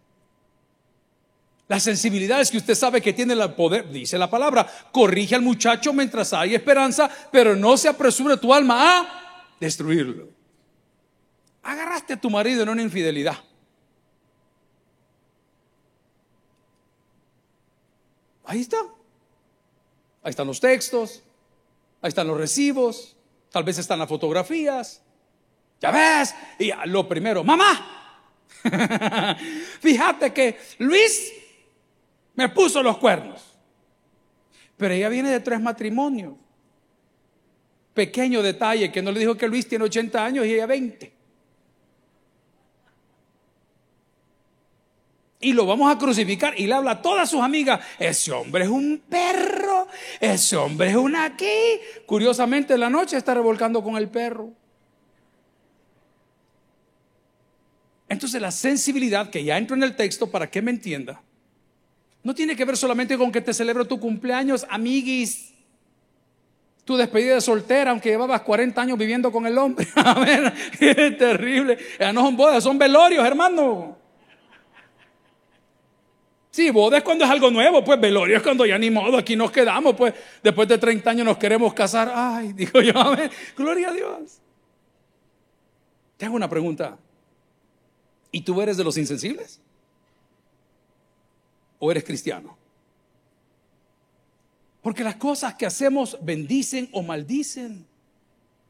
La 1.67 1.79
sensibilidad 1.79 2.41
es 2.41 2.49
que 2.49 2.57
usted 2.57 2.73
sabe 2.73 2.99
que 2.99 3.13
tiene 3.13 3.33
el 3.33 3.53
poder, 3.53 3.91
dice 3.91 4.17
la 4.17 4.27
palabra, 4.27 4.67
corrige 4.91 5.35
al 5.35 5.43
muchacho 5.43 5.93
mientras 5.93 6.33
hay 6.33 6.55
esperanza, 6.55 7.11
pero 7.31 7.55
no 7.55 7.77
se 7.77 7.89
apresure 7.89 8.37
tu 8.37 8.51
alma 8.51 9.01
a 9.01 9.21
destruirlo. 9.61 10.27
Agarraste 11.61 12.13
a 12.13 12.19
tu 12.19 12.29
marido 12.31 12.63
en 12.63 12.69
una 12.69 12.81
infidelidad. 12.81 13.37
Ahí 18.43 18.61
está. 18.61 18.77
Ahí 20.23 20.31
están 20.31 20.47
los 20.47 20.59
textos, 20.59 21.23
ahí 22.01 22.09
están 22.09 22.27
los 22.27 22.37
recibos, 22.37 23.15
tal 23.51 23.63
vez 23.63 23.77
están 23.77 23.99
las 23.99 24.09
fotografías. 24.09 25.01
Ya 25.79 25.91
ves, 25.91 26.35
y 26.59 26.71
lo 26.85 27.07
primero, 27.07 27.43
mamá, 27.43 28.19
fíjate 29.79 30.31
que 30.31 30.59
Luis 30.77 31.33
me 32.35 32.49
puso 32.49 32.83
los 32.83 32.97
cuernos, 32.97 33.41
pero 34.77 34.93
ella 34.93 35.09
viene 35.09 35.29
de 35.31 35.39
tres 35.39 35.59
matrimonios 35.59 36.33
pequeño 37.93 38.41
detalle 38.41 38.91
que 38.91 39.01
no 39.01 39.11
le 39.11 39.19
dijo 39.19 39.35
que 39.35 39.47
Luis 39.47 39.67
tiene 39.67 39.85
80 39.85 40.23
años 40.23 40.45
y 40.45 40.53
ella 40.53 40.65
20. 40.65 41.21
Y 45.43 45.53
lo 45.53 45.65
vamos 45.65 45.93
a 45.93 45.97
crucificar 45.97 46.53
y 46.59 46.67
le 46.67 46.75
habla 46.75 46.91
a 46.91 47.01
todas 47.01 47.29
sus 47.29 47.41
amigas, 47.41 47.83
ese 47.97 48.31
hombre 48.31 48.65
es 48.65 48.69
un 48.69 49.01
perro, 49.09 49.87
ese 50.19 50.55
hombre 50.55 50.91
es 50.91 50.95
un 50.95 51.15
aquí. 51.15 51.51
Curiosamente 52.05 52.75
en 52.75 52.79
la 52.79 52.91
noche 52.91 53.17
está 53.17 53.33
revolcando 53.33 53.83
con 53.83 53.97
el 53.97 54.07
perro. 54.07 54.51
Entonces 58.07 58.39
la 58.39 58.51
sensibilidad 58.51 59.31
que 59.31 59.43
ya 59.43 59.57
entro 59.57 59.75
en 59.75 59.83
el 59.83 59.95
texto 59.95 60.29
para 60.29 60.49
que 60.49 60.61
me 60.61 60.69
entienda, 60.69 61.23
no 62.23 62.35
tiene 62.35 62.55
que 62.55 62.65
ver 62.65 62.77
solamente 62.77 63.17
con 63.17 63.31
que 63.31 63.41
te 63.41 63.53
celebro 63.53 63.87
tu 63.87 63.99
cumpleaños, 63.99 64.67
amiguis 64.69 65.50
tu 66.91 66.97
despedida 66.97 67.35
de 67.35 67.41
soltera, 67.41 67.91
aunque 67.91 68.09
llevabas 68.09 68.41
40 68.41 68.81
años 68.81 68.97
viviendo 68.97 69.31
con 69.31 69.45
el 69.45 69.57
hombre. 69.57 69.87
Amén. 69.95 70.53
Es 70.77 71.17
terrible. 71.17 71.77
No 72.13 72.21
son 72.21 72.35
bodas, 72.35 72.61
son 72.61 72.77
velorios, 72.77 73.25
hermano. 73.25 73.97
Sí, 76.49 76.69
boda 76.69 76.97
es 76.97 77.03
cuando 77.05 77.23
es 77.23 77.31
algo 77.31 77.49
nuevo, 77.49 77.81
pues 77.81 77.97
velorio 77.97 78.35
es 78.35 78.43
cuando 78.43 78.65
ya 78.65 78.77
ni 78.77 78.91
modo, 78.91 79.17
aquí 79.17 79.37
nos 79.37 79.51
quedamos, 79.51 79.95
pues 79.95 80.13
después 80.43 80.67
de 80.67 80.77
30 80.77 81.09
años 81.09 81.25
nos 81.25 81.37
queremos 81.37 81.73
casar. 81.73 82.11
Ay, 82.13 82.51
digo 82.55 82.81
yo, 82.81 82.97
amén. 82.97 83.31
Gloria 83.55 83.87
a 83.87 83.93
Dios. 83.93 84.41
Te 86.17 86.25
hago 86.25 86.35
una 86.35 86.49
pregunta. 86.49 86.97
¿Y 88.33 88.41
tú 88.41 88.61
eres 88.61 88.75
de 88.75 88.83
los 88.83 88.97
insensibles? 88.97 89.61
¿O 91.79 91.89
eres 91.89 92.03
cristiano? 92.03 92.57
Porque 94.81 95.03
las 95.03 95.15
cosas 95.15 95.55
que 95.55 95.65
hacemos 95.65 96.17
bendicen 96.21 96.89
o 96.91 97.03
maldicen. 97.03 97.85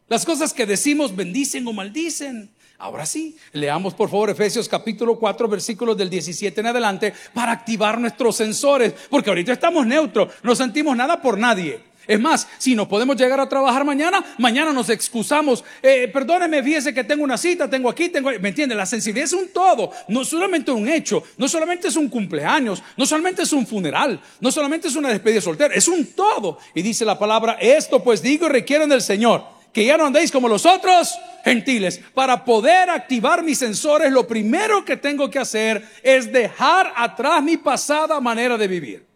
Las 0.08 0.26
cosas 0.26 0.54
que 0.54 0.66
decimos 0.66 1.16
bendicen 1.16 1.66
o 1.68 1.74
maldicen. 1.74 2.52
Ahora 2.78 3.06
sí, 3.06 3.38
leamos 3.54 3.94
por 3.94 4.10
favor 4.10 4.30
Efesios 4.32 4.68
capítulo 4.68 5.20
4 5.20 5.48
versículos 5.48 5.96
del 5.96 6.10
17 6.10 6.60
en 6.60 6.68
adelante 6.68 7.14
para 7.34 7.52
activar 7.52 8.00
nuestros 8.00 8.36
sensores, 8.36 8.94
porque 9.10 9.30
ahorita 9.30 9.54
estamos 9.54 9.86
neutros, 9.86 10.34
no 10.42 10.56
sentimos 10.56 10.98
nada 10.98 11.22
por 11.22 11.38
nadie. 11.38 11.91
Es 12.08 12.20
más, 12.20 12.48
si 12.58 12.76
no 12.76 12.88
podemos 12.88 13.16
llegar 13.16 13.40
a 13.40 13.48
trabajar 13.48 13.86
mañana, 13.86 14.24
mañana 14.38 14.74
nos 14.74 14.90
excusamos. 14.90 15.64
Eh, 15.82 16.10
perdóneme, 16.12 16.64
fíjese 16.64 16.94
que 16.94 17.04
tengo 17.04 17.24
una 17.24 17.38
cita, 17.38 17.70
tengo 17.70 17.90
aquí, 17.90 18.10
tengo. 18.10 18.32
¿Me 18.40 18.50
entiende? 18.50 18.76
La 18.76 18.86
sensibilidad 18.86 19.26
es 19.26 19.34
un 19.34 19.50
todo, 19.50 19.92
no 20.08 20.26
solamente 20.26 20.72
un 20.72 20.88
hecho, 20.88 21.24
no 21.38 21.48
solamente 21.48 21.88
es 21.90 21.96
un 21.96 22.10
cumpleaños, 22.10 22.82
no 22.98 23.06
solamente 23.06 23.44
es 23.44 23.54
un 23.54 23.68
funeral, 23.68 24.20
no 24.40 24.52
solamente 24.52 24.88
es 24.88 24.96
una 24.96 25.10
despedida 25.10 25.42
soltera, 25.42 25.74
es 25.76 25.88
un 25.88 26.08
todo. 26.08 26.58
Y 26.74 26.82
dice 26.82 27.06
la 27.06 27.20
palabra: 27.20 27.58
Esto 27.62 28.04
pues 28.04 28.22
digo 28.22 28.48
y 28.48 28.50
requieren 28.50 28.90
del 28.90 29.02
Señor 29.02 29.62
que 29.72 29.86
ya 29.86 29.98
no 29.98 30.06
andéis 30.06 30.32
como 30.32 30.50
los 30.50 30.66
otros 30.66 31.18
gentiles. 31.46 32.02
Para 32.14 32.44
poder 32.44 32.90
activar 32.90 33.44
mis 33.44 33.58
sensores, 33.58 34.12
lo 34.12 34.28
primero 34.28 34.84
que 34.84 34.98
tengo 34.98 35.30
que 35.30 35.40
hacer 35.40 35.88
es 36.04 36.32
dejar 36.32 36.92
atrás 36.96 37.42
mi 37.42 37.58
pasada 37.58 38.20
manera 38.20 38.58
de 38.58 38.68
vivir 38.68 39.11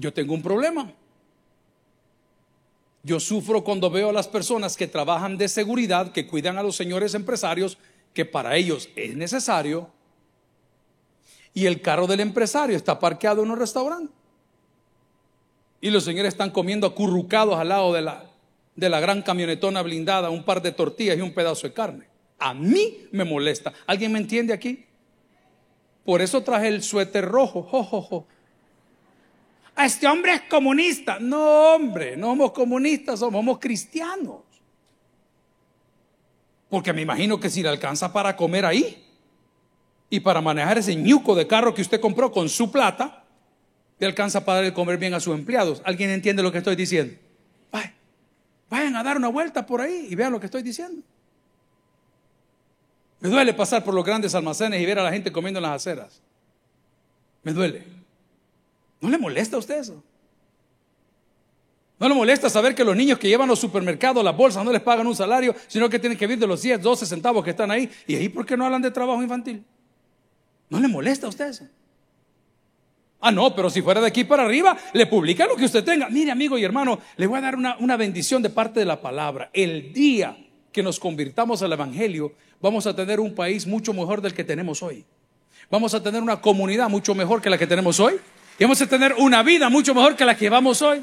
yo 0.00 0.12
tengo 0.12 0.34
un 0.34 0.42
problema. 0.42 0.92
Yo 3.02 3.20
sufro 3.20 3.62
cuando 3.62 3.90
veo 3.90 4.10
a 4.10 4.12
las 4.12 4.28
personas 4.28 4.76
que 4.76 4.86
trabajan 4.86 5.38
de 5.38 5.48
seguridad, 5.48 6.12
que 6.12 6.26
cuidan 6.26 6.58
a 6.58 6.62
los 6.62 6.76
señores 6.76 7.14
empresarios, 7.14 7.78
que 8.12 8.24
para 8.24 8.56
ellos 8.56 8.88
es 8.96 9.14
necesario, 9.14 9.90
y 11.54 11.66
el 11.66 11.80
carro 11.80 12.06
del 12.06 12.20
empresario 12.20 12.76
está 12.76 12.98
parqueado 12.98 13.42
en 13.42 13.50
un 13.50 13.58
restaurante. 13.58 14.12
Y 15.80 15.90
los 15.90 16.04
señores 16.04 16.34
están 16.34 16.50
comiendo 16.50 16.86
acurrucados 16.86 17.56
al 17.56 17.68
lado 17.68 17.92
de 17.92 18.02
la, 18.02 18.30
de 18.76 18.88
la 18.88 19.00
gran 19.00 19.22
camionetona 19.22 19.82
blindada, 19.82 20.30
un 20.30 20.44
par 20.44 20.62
de 20.62 20.72
tortillas 20.72 21.16
y 21.16 21.22
un 21.22 21.32
pedazo 21.32 21.66
de 21.66 21.72
carne. 21.72 22.06
A 22.38 22.54
mí 22.54 23.08
me 23.12 23.24
molesta. 23.24 23.72
¿Alguien 23.86 24.12
me 24.12 24.18
entiende 24.18 24.52
aquí? 24.52 24.84
Por 26.04 26.20
eso 26.20 26.42
traje 26.42 26.68
el 26.68 26.82
suéter 26.82 27.24
rojo. 27.24 27.62
Jo, 27.62 28.26
A 29.74 29.86
este 29.86 30.06
hombre 30.06 30.34
es 30.34 30.42
comunista. 30.42 31.18
No, 31.20 31.74
hombre, 31.74 32.16
no 32.16 32.28
somos 32.28 32.52
comunistas, 32.52 33.20
somos 33.20 33.58
cristianos. 33.58 34.42
Porque 36.68 36.92
me 36.92 37.02
imagino 37.02 37.40
que 37.40 37.50
si 37.50 37.62
le 37.62 37.68
alcanza 37.68 38.12
para 38.12 38.36
comer 38.36 38.64
ahí 38.64 39.04
y 40.08 40.20
para 40.20 40.40
manejar 40.40 40.78
ese 40.78 40.94
ñuco 40.94 41.34
de 41.34 41.46
carro 41.46 41.74
que 41.74 41.82
usted 41.82 42.00
compró 42.00 42.30
con 42.30 42.48
su 42.48 42.70
plata, 42.70 43.24
le 43.98 44.06
alcanza 44.06 44.44
para 44.44 44.56
darle 44.56 44.72
comer 44.72 44.98
bien 44.98 45.14
a 45.14 45.20
sus 45.20 45.34
empleados. 45.34 45.82
¿Alguien 45.84 46.10
entiende 46.10 46.42
lo 46.42 46.52
que 46.52 46.58
estoy 46.58 46.76
diciendo? 46.76 47.14
vayan 48.70 48.94
a 48.94 49.02
dar 49.02 49.16
una 49.16 49.28
vuelta 49.28 49.66
por 49.66 49.80
ahí 49.80 50.06
y 50.08 50.14
vean 50.14 50.32
lo 50.32 50.38
que 50.38 50.46
estoy 50.46 50.62
diciendo. 50.62 51.02
Me 53.18 53.28
duele 53.28 53.52
pasar 53.52 53.84
por 53.84 53.92
los 53.92 54.04
grandes 54.04 54.34
almacenes 54.34 54.80
y 54.80 54.86
ver 54.86 54.98
a 54.98 55.02
la 55.02 55.12
gente 55.12 55.32
comiendo 55.32 55.58
en 55.58 55.64
las 55.64 55.72
aceras. 55.72 56.22
Me 57.42 57.52
duele. 57.52 57.99
¿No 59.00 59.08
le 59.08 59.18
molesta 59.18 59.56
a 59.56 59.58
usted 59.58 59.78
eso? 59.78 60.02
No 61.98 62.08
le 62.08 62.14
molesta 62.14 62.48
saber 62.48 62.74
que 62.74 62.82
los 62.82 62.96
niños 62.96 63.18
que 63.18 63.28
llevan 63.28 63.46
los 63.46 63.58
supermercados 63.58 64.24
las 64.24 64.34
bolsas 64.34 64.64
no 64.64 64.72
les 64.72 64.80
pagan 64.80 65.06
un 65.06 65.14
salario, 65.14 65.54
sino 65.68 65.88
que 65.90 65.98
tienen 65.98 66.16
que 66.16 66.26
vivir 66.26 66.38
de 66.38 66.46
los 66.46 66.62
10, 66.62 66.80
12 66.80 67.04
centavos 67.04 67.44
que 67.44 67.50
están 67.50 67.70
ahí. 67.70 67.90
¿Y 68.06 68.16
ahí 68.16 68.30
por 68.30 68.46
qué 68.46 68.56
no 68.56 68.64
hablan 68.64 68.80
de 68.80 68.90
trabajo 68.90 69.22
infantil? 69.22 69.62
¿No 70.70 70.80
le 70.80 70.88
molesta 70.88 71.26
a 71.26 71.28
usted 71.28 71.48
eso? 71.48 71.68
Ah, 73.20 73.30
no, 73.30 73.54
pero 73.54 73.68
si 73.68 73.82
fuera 73.82 74.00
de 74.00 74.06
aquí 74.06 74.24
para 74.24 74.44
arriba, 74.44 74.78
le 74.94 75.06
publica 75.06 75.46
lo 75.46 75.56
que 75.56 75.66
usted 75.66 75.84
tenga. 75.84 76.08
Mire, 76.08 76.30
amigo 76.30 76.56
y 76.56 76.64
hermano, 76.64 76.98
le 77.18 77.26
voy 77.26 77.38
a 77.38 77.42
dar 77.42 77.56
una, 77.56 77.76
una 77.78 77.98
bendición 77.98 78.42
de 78.42 78.48
parte 78.48 78.80
de 78.80 78.86
la 78.86 79.02
palabra. 79.02 79.50
El 79.52 79.92
día 79.92 80.38
que 80.72 80.82
nos 80.82 80.98
convirtamos 80.98 81.60
al 81.62 81.74
Evangelio, 81.74 82.32
vamos 82.62 82.86
a 82.86 82.96
tener 82.96 83.20
un 83.20 83.34
país 83.34 83.66
mucho 83.66 83.92
mejor 83.92 84.22
del 84.22 84.32
que 84.32 84.44
tenemos 84.44 84.82
hoy. 84.82 85.04
Vamos 85.70 85.92
a 85.92 86.02
tener 86.02 86.22
una 86.22 86.40
comunidad 86.40 86.88
mucho 86.88 87.14
mejor 87.14 87.42
que 87.42 87.50
la 87.50 87.58
que 87.58 87.66
tenemos 87.66 88.00
hoy. 88.00 88.18
Y 88.60 88.64
vamos 88.64 88.82
a 88.82 88.86
tener 88.86 89.14
una 89.16 89.42
vida 89.42 89.70
mucho 89.70 89.94
mejor 89.94 90.14
que 90.14 90.22
la 90.22 90.36
que 90.36 90.44
llevamos 90.44 90.82
hoy. 90.82 91.02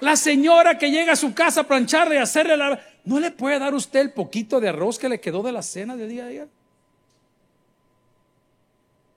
La 0.00 0.16
señora 0.16 0.76
que 0.76 0.90
llega 0.90 1.12
a 1.12 1.16
su 1.16 1.32
casa 1.32 1.60
a 1.60 1.64
plancharle 1.64 2.16
y 2.16 2.18
hacerle 2.18 2.56
la... 2.56 2.80
¿No 3.04 3.20
le 3.20 3.30
puede 3.30 3.60
dar 3.60 3.72
usted 3.74 4.00
el 4.00 4.10
poquito 4.10 4.60
de 4.60 4.70
arroz 4.70 4.98
que 4.98 5.08
le 5.08 5.20
quedó 5.20 5.40
de 5.44 5.52
la 5.52 5.62
cena 5.62 5.94
de 5.94 6.08
día 6.08 6.24
a 6.24 6.26
día? 6.26 6.46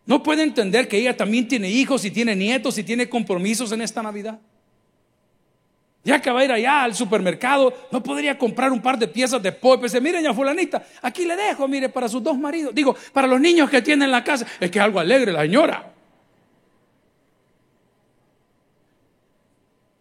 ¿No 0.06 0.22
puede 0.22 0.44
entender 0.44 0.88
que 0.88 1.00
ella 1.00 1.18
también 1.18 1.48
tiene 1.48 1.68
hijos 1.68 2.06
y 2.06 2.12
tiene 2.12 2.36
nietos 2.36 2.78
y 2.78 2.84
tiene 2.84 3.10
compromisos 3.10 3.72
en 3.72 3.82
esta 3.82 4.04
Navidad? 4.04 4.40
Ya 6.04 6.22
que 6.22 6.30
va 6.30 6.42
a 6.42 6.46
ir 6.46 6.52
allá 6.52 6.84
al 6.84 6.94
supermercado, 6.94 7.74
no 7.92 8.04
podría 8.04 8.38
comprar 8.38 8.72
un 8.72 8.84
par 8.84 9.00
de 9.00 9.08
piezas 9.08 9.42
de 9.42 9.52
pollo. 9.52 9.80
Pues, 9.80 10.00
mire, 10.00 10.22
ya 10.22 10.32
fulanita, 10.32 10.86
aquí 11.02 11.26
le 11.26 11.36
dejo, 11.36 11.68
mire, 11.68 11.90
para 11.90 12.08
sus 12.08 12.22
dos 12.22 12.38
maridos. 12.38 12.76
Digo, 12.76 12.96
para 13.12 13.26
los 13.26 13.42
niños 13.42 13.68
que 13.68 13.82
tienen 13.82 14.04
en 14.04 14.12
la 14.12 14.24
casa. 14.24 14.46
Es 14.60 14.70
que 14.70 14.78
es 14.78 14.86
algo 14.86 15.00
alegre 15.00 15.32
la 15.32 15.42
señora. 15.42 15.93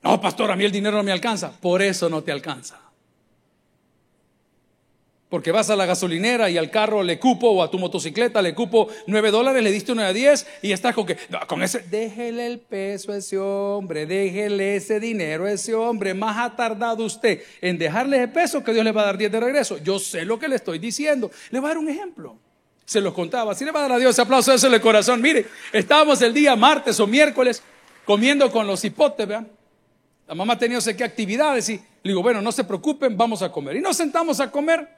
No, 0.03 0.21
pastor, 0.21 0.51
a 0.51 0.57
mí 0.57 0.65
el 0.65 0.73
dinero 0.73 0.97
no 0.97 1.03
me 1.03 1.13
alcanza. 1.13 1.53
Por 1.53 1.81
eso 1.81 2.09
no 2.09 2.23
te 2.23 2.33
alcanza. 2.33 2.81
Porque 5.29 5.51
vas 5.51 5.71
a 5.71 5.77
la 5.77 5.87
gasolinera 5.87 6.51
y 6.51 6.59
al 6.59 6.71
carro 6.71 7.03
le 7.03 7.19
cupo 7.19 7.49
o 7.49 7.63
a 7.63 7.71
tu 7.71 7.79
motocicleta 7.79 8.43
le 8.43 8.55
cupo 8.55 8.89
nueve 9.07 9.31
dólares, 9.31 9.63
le 9.63 9.71
diste 9.71 9.93
uno 9.93 10.03
de 10.03 10.13
diez 10.13 10.47
y 10.61 10.73
estás 10.73 10.95
con 10.95 11.07
que, 11.07 11.17
con 11.47 11.63
ese, 11.63 11.79
déjele 11.79 12.47
el 12.47 12.59
peso 12.59 13.13
a 13.13 13.17
ese 13.17 13.39
hombre, 13.39 14.05
déjele 14.05 14.77
ese 14.77 15.01
dinero 15.01 15.47
a 15.47 15.53
ese 15.53 15.75
hombre. 15.75 16.13
Más 16.13 16.37
ha 16.37 16.55
tardado 16.55 17.03
usted 17.03 17.43
en 17.63 17.79
dejarle 17.79 18.19
ese 18.19 18.29
peso 18.29 18.63
que 18.63 18.75
Dios 18.75 18.85
le 18.85 18.93
va 18.93 19.03
a 19.03 19.07
dar 19.07 19.17
diez 19.17 19.33
de 19.33 19.41
regreso. 19.41 19.79
Yo 19.79 19.99
sé 19.99 20.27
lo 20.27 20.39
que 20.39 20.49
le 20.49 20.57
estoy 20.57 20.79
diciendo. 20.79 21.31
Le 21.51 21.61
voy 21.61 21.69
a 21.69 21.71
dar 21.71 21.79
un 21.79 21.89
ejemplo. 21.89 22.37
Se 22.85 23.01
los 23.01 23.15
contaba. 23.15 23.55
Si 23.55 23.65
le 23.65 23.71
va 23.71 23.79
a 23.79 23.83
dar 23.85 23.93
a 23.93 23.99
Dios 23.99 24.11
ese 24.11 24.21
aplauso, 24.21 24.53
eso 24.53 24.67
en 24.67 24.75
el 24.75 24.83
corazón. 24.83 25.23
Mire, 25.23 25.47
estábamos 25.73 26.21
el 26.21 26.35
día 26.35 26.55
martes 26.57 27.01
o 27.01 27.07
miércoles 27.07 27.63
comiendo 28.05 28.53
con 28.53 28.67
los 28.67 28.85
hipotes, 28.85 29.27
vean. 29.27 29.49
La 30.33 30.37
mamá 30.37 30.57
tenía 30.57 30.79
no 30.79 30.81
sé 30.81 30.97
qué 30.97 31.05
actividades 31.05 31.69
y 31.69 31.77
le 31.77 31.85
digo, 32.05 32.23
bueno, 32.23 32.41
no 32.41 32.51
se 32.53 32.65
preocupen, 32.65 33.19
vamos 33.19 33.43
a 33.43 33.53
comer. 33.53 33.77
Y 33.77 33.83
nos 33.83 33.99
sentamos 33.99 34.41
a 34.41 34.51
comer. 34.51 34.89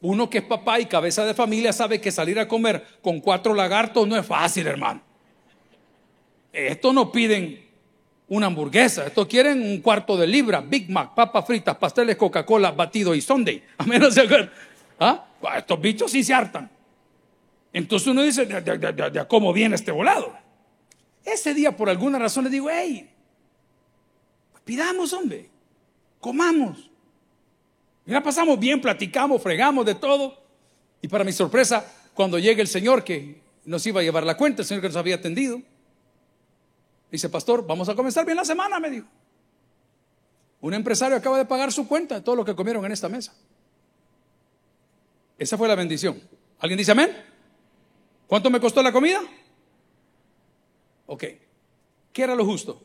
Uno 0.00 0.30
que 0.30 0.38
es 0.38 0.44
papá 0.44 0.78
y 0.78 0.86
cabeza 0.86 1.26
de 1.26 1.34
familia 1.34 1.72
sabe 1.72 2.00
que 2.00 2.12
salir 2.12 2.38
a 2.38 2.46
comer 2.46 2.86
con 3.02 3.18
cuatro 3.18 3.52
lagartos 3.52 4.06
no 4.06 4.16
es 4.16 4.24
fácil, 4.24 4.68
hermano. 4.68 5.00
Esto 6.52 6.92
no 6.92 7.10
piden 7.10 7.66
una 8.28 8.46
hamburguesa, 8.46 9.08
esto 9.08 9.26
quieren 9.26 9.60
un 9.60 9.80
cuarto 9.80 10.16
de 10.16 10.28
libra, 10.28 10.60
Big 10.60 10.88
Mac, 10.88 11.16
papas 11.16 11.44
fritas, 11.44 11.76
pasteles, 11.76 12.14
Coca-Cola, 12.14 12.70
batido 12.70 13.16
y 13.16 13.20
Sunday. 13.20 13.60
A 13.78 13.86
menos 13.86 14.14
se 14.14 14.22
¿Ah? 15.00 15.26
Estos 15.56 15.80
bichos 15.80 16.12
sí 16.12 16.22
se 16.22 16.32
hartan. 16.32 16.70
Entonces 17.72 18.06
uno 18.06 18.22
dice, 18.22 18.46
de, 18.46 19.26
cómo 19.26 19.52
viene 19.52 19.74
este 19.74 19.90
volado. 19.90 20.32
Ese 21.24 21.54
día, 21.54 21.76
por 21.76 21.90
alguna 21.90 22.20
razón, 22.20 22.44
le 22.44 22.50
digo, 22.50 22.68
hey, 22.70 23.10
pidamos, 24.68 25.14
hombre, 25.14 25.48
comamos. 26.20 26.90
Y 28.04 28.12
pasamos 28.20 28.60
bien, 28.60 28.82
platicamos, 28.82 29.42
fregamos 29.42 29.86
de 29.86 29.94
todo. 29.94 30.36
Y 31.00 31.08
para 31.08 31.24
mi 31.24 31.32
sorpresa, 31.32 31.90
cuando 32.12 32.38
llega 32.38 32.60
el 32.60 32.68
Señor 32.68 33.02
que 33.02 33.40
nos 33.64 33.86
iba 33.86 34.02
a 34.02 34.04
llevar 34.04 34.24
la 34.24 34.36
cuenta, 34.36 34.60
el 34.60 34.68
Señor 34.68 34.82
que 34.82 34.88
nos 34.88 34.96
había 34.98 35.14
atendido, 35.14 35.62
dice, 37.10 37.30
pastor, 37.30 37.66
vamos 37.66 37.88
a 37.88 37.94
comenzar 37.94 38.26
bien 38.26 38.36
la 38.36 38.44
semana, 38.44 38.78
me 38.78 38.90
dijo. 38.90 39.06
Un 40.60 40.74
empresario 40.74 41.16
acaba 41.16 41.38
de 41.38 41.46
pagar 41.46 41.72
su 41.72 41.88
cuenta 41.88 42.16
de 42.16 42.20
todo 42.20 42.36
lo 42.36 42.44
que 42.44 42.54
comieron 42.54 42.84
en 42.84 42.92
esta 42.92 43.08
mesa. 43.08 43.32
Esa 45.38 45.56
fue 45.56 45.66
la 45.66 45.76
bendición. 45.76 46.20
¿Alguien 46.58 46.76
dice 46.76 46.92
amén? 46.92 47.16
¿Cuánto 48.26 48.50
me 48.50 48.60
costó 48.60 48.82
la 48.82 48.92
comida? 48.92 49.22
Ok. 51.06 51.24
¿Qué 52.12 52.22
era 52.22 52.34
lo 52.34 52.44
justo? 52.44 52.82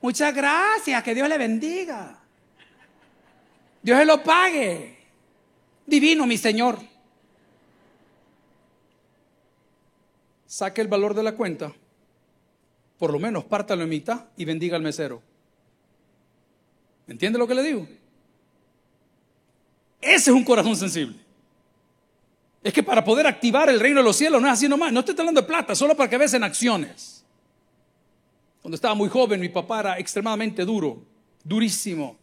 Muchas 0.00 0.34
gracias, 0.34 1.02
que 1.02 1.14
Dios 1.14 1.28
le 1.28 1.38
bendiga. 1.38 2.18
Dios 3.82 3.98
se 3.98 4.04
lo 4.04 4.22
pague. 4.22 4.98
Divino, 5.86 6.26
mi 6.26 6.38
Señor. 6.38 6.78
Saque 10.46 10.80
el 10.80 10.88
valor 10.88 11.14
de 11.14 11.22
la 11.22 11.32
cuenta, 11.32 11.72
por 12.98 13.12
lo 13.12 13.18
menos 13.18 13.44
pártalo 13.44 13.84
en 13.84 13.88
mitad 13.88 14.26
y 14.36 14.44
bendiga 14.44 14.76
al 14.76 14.82
mesero. 14.82 15.22
¿Entiende 17.06 17.38
lo 17.38 17.46
que 17.46 17.54
le 17.54 17.62
digo? 17.62 17.86
Ese 20.00 20.30
es 20.30 20.36
un 20.36 20.44
corazón 20.44 20.76
sensible. 20.76 21.16
Es 22.62 22.72
que 22.72 22.82
para 22.82 23.04
poder 23.04 23.26
activar 23.26 23.68
el 23.68 23.80
reino 23.80 24.00
de 24.00 24.04
los 24.04 24.16
cielos 24.16 24.40
no 24.40 24.48
es 24.48 24.54
así 24.54 24.68
nomás. 24.68 24.92
No 24.92 25.00
estoy 25.00 25.14
hablando 25.18 25.40
de 25.40 25.46
plata, 25.46 25.74
solo 25.74 25.96
para 25.96 26.10
que 26.10 26.18
veas 26.18 26.34
en 26.34 26.44
acciones. 26.44 27.19
Cuando 28.62 28.74
estaba 28.74 28.94
muy 28.94 29.08
joven, 29.08 29.40
mi 29.40 29.48
papá 29.48 29.80
era 29.80 29.98
extremadamente 29.98 30.64
duro, 30.64 31.02
durísimo. 31.42 32.16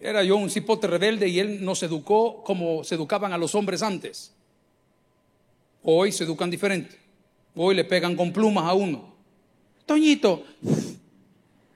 Era 0.00 0.24
yo 0.24 0.36
un 0.36 0.50
cipote 0.50 0.88
rebelde 0.88 1.28
y 1.28 1.38
él 1.38 1.64
nos 1.64 1.82
educó 1.84 2.42
como 2.42 2.82
se 2.82 2.96
educaban 2.96 3.32
a 3.32 3.38
los 3.38 3.54
hombres 3.54 3.82
antes. 3.82 4.32
Hoy 5.84 6.10
se 6.10 6.24
educan 6.24 6.50
diferente. 6.50 6.98
Hoy 7.54 7.74
le 7.74 7.84
pegan 7.84 8.16
con 8.16 8.32
plumas 8.32 8.64
a 8.64 8.74
uno. 8.74 9.12
Toñito, 9.86 10.44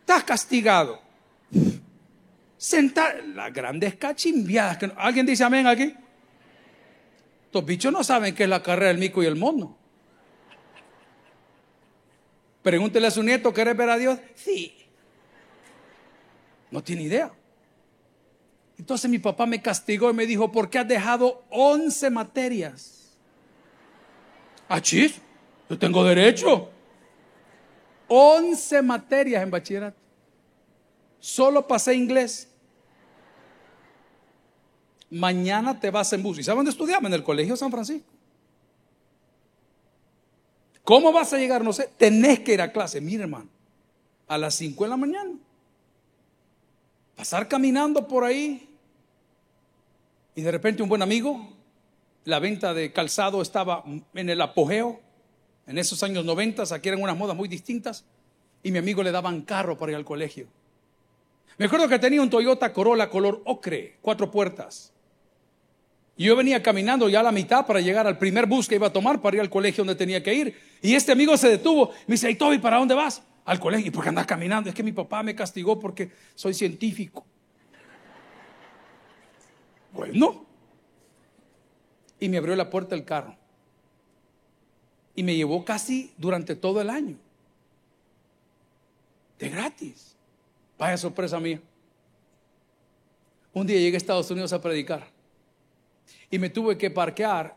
estás 0.00 0.24
castigado. 0.24 1.00
Sentar 2.56 3.22
las 3.34 3.52
grandes 3.52 3.94
cachimbiadas. 3.94 4.78
¿Alguien 4.96 5.26
dice 5.26 5.44
amén 5.44 5.66
aquí? 5.66 5.94
Estos 7.44 7.64
bichos 7.64 7.92
no 7.92 8.02
saben 8.02 8.34
qué 8.34 8.44
es 8.44 8.48
la 8.48 8.62
carrera 8.62 8.88
del 8.88 8.98
mico 8.98 9.22
y 9.22 9.26
el 9.26 9.36
mono. 9.36 9.76
Pregúntele 12.66 13.06
a 13.06 13.12
su 13.12 13.22
nieto, 13.22 13.52
¿quieres 13.52 13.76
ver 13.76 13.88
a 13.88 13.96
Dios? 13.96 14.18
Sí. 14.34 14.74
No 16.68 16.82
tiene 16.82 17.02
idea. 17.02 17.30
Entonces 18.76 19.08
mi 19.08 19.20
papá 19.20 19.46
me 19.46 19.62
castigó 19.62 20.10
y 20.10 20.14
me 20.14 20.26
dijo, 20.26 20.50
¿por 20.50 20.68
qué 20.68 20.80
has 20.80 20.88
dejado 20.88 21.44
11 21.50 22.10
materias? 22.10 23.16
Ah, 24.68 24.82
yo 24.82 25.78
tengo 25.78 26.02
derecho. 26.02 26.68
11 28.08 28.82
materias 28.82 29.44
en 29.44 29.50
bachillerato. 29.52 30.00
Solo 31.20 31.68
pasé 31.68 31.94
inglés. 31.94 32.48
Mañana 35.08 35.78
te 35.78 35.88
vas 35.88 36.12
en 36.12 36.20
bus. 36.20 36.40
¿Y 36.40 36.42
saben 36.42 36.58
dónde 36.58 36.72
estudiamos? 36.72 37.06
En 37.06 37.14
el 37.14 37.22
Colegio 37.22 37.56
San 37.56 37.70
Francisco. 37.70 38.15
¿Cómo 40.86 41.12
vas 41.12 41.34
a 41.34 41.36
llegar? 41.36 41.62
No 41.62 41.74
sé. 41.74 41.90
Tenés 41.98 42.40
que 42.40 42.54
ir 42.54 42.62
a 42.62 42.72
clase. 42.72 43.02
Mire, 43.02 43.24
hermano. 43.24 43.50
A 44.26 44.38
las 44.38 44.54
5 44.54 44.84
de 44.84 44.90
la 44.90 44.96
mañana 44.96 45.32
pasar 47.16 47.48
caminando 47.48 48.06
por 48.06 48.24
ahí 48.24 48.68
y 50.34 50.42
de 50.42 50.52
repente 50.52 50.82
un 50.82 50.88
buen 50.88 51.00
amigo, 51.00 51.48
la 52.24 52.38
venta 52.38 52.74
de 52.74 52.92
calzado 52.92 53.40
estaba 53.40 53.82
en 54.14 54.28
el 54.28 54.40
apogeo, 54.42 55.00
en 55.66 55.78
esos 55.78 56.02
años 56.02 56.26
90, 56.26 56.62
aquí 56.74 56.88
eran 56.88 57.02
unas 57.02 57.16
modas 57.16 57.34
muy 57.34 57.48
distintas, 57.48 58.04
y 58.62 58.70
mi 58.70 58.78
amigo 58.78 59.02
le 59.02 59.12
daban 59.12 59.42
carro 59.42 59.78
para 59.78 59.92
ir 59.92 59.96
al 59.96 60.04
colegio. 60.04 60.46
Me 61.56 61.64
acuerdo 61.64 61.88
que 61.88 61.98
tenía 61.98 62.20
un 62.20 62.28
Toyota 62.28 62.70
Corolla 62.74 63.08
color 63.08 63.40
ocre, 63.46 63.96
cuatro 64.02 64.30
puertas. 64.30 64.92
Y 66.16 66.24
yo 66.24 66.36
venía 66.36 66.62
caminando 66.62 67.08
ya 67.10 67.20
a 67.20 67.22
la 67.22 67.32
mitad 67.32 67.66
para 67.66 67.80
llegar 67.80 68.06
al 68.06 68.16
primer 68.16 68.46
bus 68.46 68.66
que 68.66 68.76
iba 68.76 68.86
a 68.86 68.92
tomar 68.92 69.20
para 69.20 69.36
ir 69.36 69.40
al 69.42 69.50
colegio 69.50 69.84
donde 69.84 69.96
tenía 69.96 70.22
que 70.22 70.32
ir. 70.32 70.58
Y 70.80 70.94
este 70.94 71.12
amigo 71.12 71.36
se 71.36 71.48
detuvo. 71.48 71.90
Me 72.06 72.14
dice, 72.14 72.28
hey 72.28 72.36
Toby, 72.36 72.58
¿para 72.58 72.78
dónde 72.78 72.94
vas? 72.94 73.22
Al 73.44 73.60
colegio. 73.60 73.88
¿Y 73.88 73.90
por 73.90 74.02
qué 74.02 74.08
andas 74.08 74.26
caminando? 74.26 74.70
Es 74.70 74.74
que 74.74 74.82
mi 74.82 74.92
papá 74.92 75.22
me 75.22 75.34
castigó 75.34 75.78
porque 75.78 76.10
soy 76.34 76.54
científico. 76.54 77.26
Bueno. 79.92 80.46
Y 82.18 82.30
me 82.30 82.38
abrió 82.38 82.56
la 82.56 82.70
puerta 82.70 82.94
del 82.94 83.04
carro. 83.04 83.36
Y 85.14 85.22
me 85.22 85.36
llevó 85.36 85.66
casi 85.66 86.14
durante 86.16 86.56
todo 86.56 86.80
el 86.80 86.88
año. 86.88 87.18
De 89.38 89.50
gratis. 89.50 90.16
Vaya 90.78 90.96
sorpresa 90.96 91.38
mía. 91.38 91.60
Un 93.52 93.66
día 93.66 93.78
llegué 93.78 93.96
a 93.96 93.98
Estados 93.98 94.30
Unidos 94.30 94.54
a 94.54 94.62
predicar 94.62 95.15
y 96.30 96.38
me 96.38 96.50
tuve 96.50 96.76
que 96.76 96.90
parquear 96.90 97.56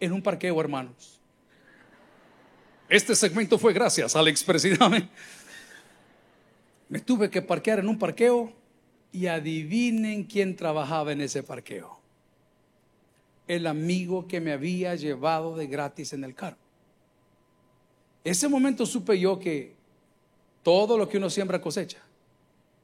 en 0.00 0.12
un 0.12 0.22
parqueo, 0.22 0.60
hermanos. 0.60 1.20
Este 2.88 3.14
segmento 3.14 3.58
fue 3.58 3.72
gracias 3.72 4.16
al 4.16 4.28
expresidente. 4.28 5.08
Me 6.88 7.00
tuve 7.00 7.28
que 7.28 7.42
parquear 7.42 7.80
en 7.80 7.88
un 7.88 7.98
parqueo 7.98 8.50
y 9.12 9.26
adivinen 9.26 10.24
quién 10.24 10.56
trabajaba 10.56 11.12
en 11.12 11.20
ese 11.20 11.42
parqueo. 11.42 11.98
El 13.46 13.66
amigo 13.66 14.26
que 14.26 14.40
me 14.40 14.52
había 14.52 14.94
llevado 14.94 15.54
de 15.54 15.66
gratis 15.66 16.14
en 16.14 16.24
el 16.24 16.34
carro. 16.34 16.56
Ese 18.24 18.48
momento 18.48 18.86
supe 18.86 19.18
yo 19.18 19.38
que 19.38 19.74
todo 20.62 20.96
lo 20.96 21.08
que 21.08 21.18
uno 21.18 21.28
siembra 21.28 21.60
cosecha. 21.60 21.98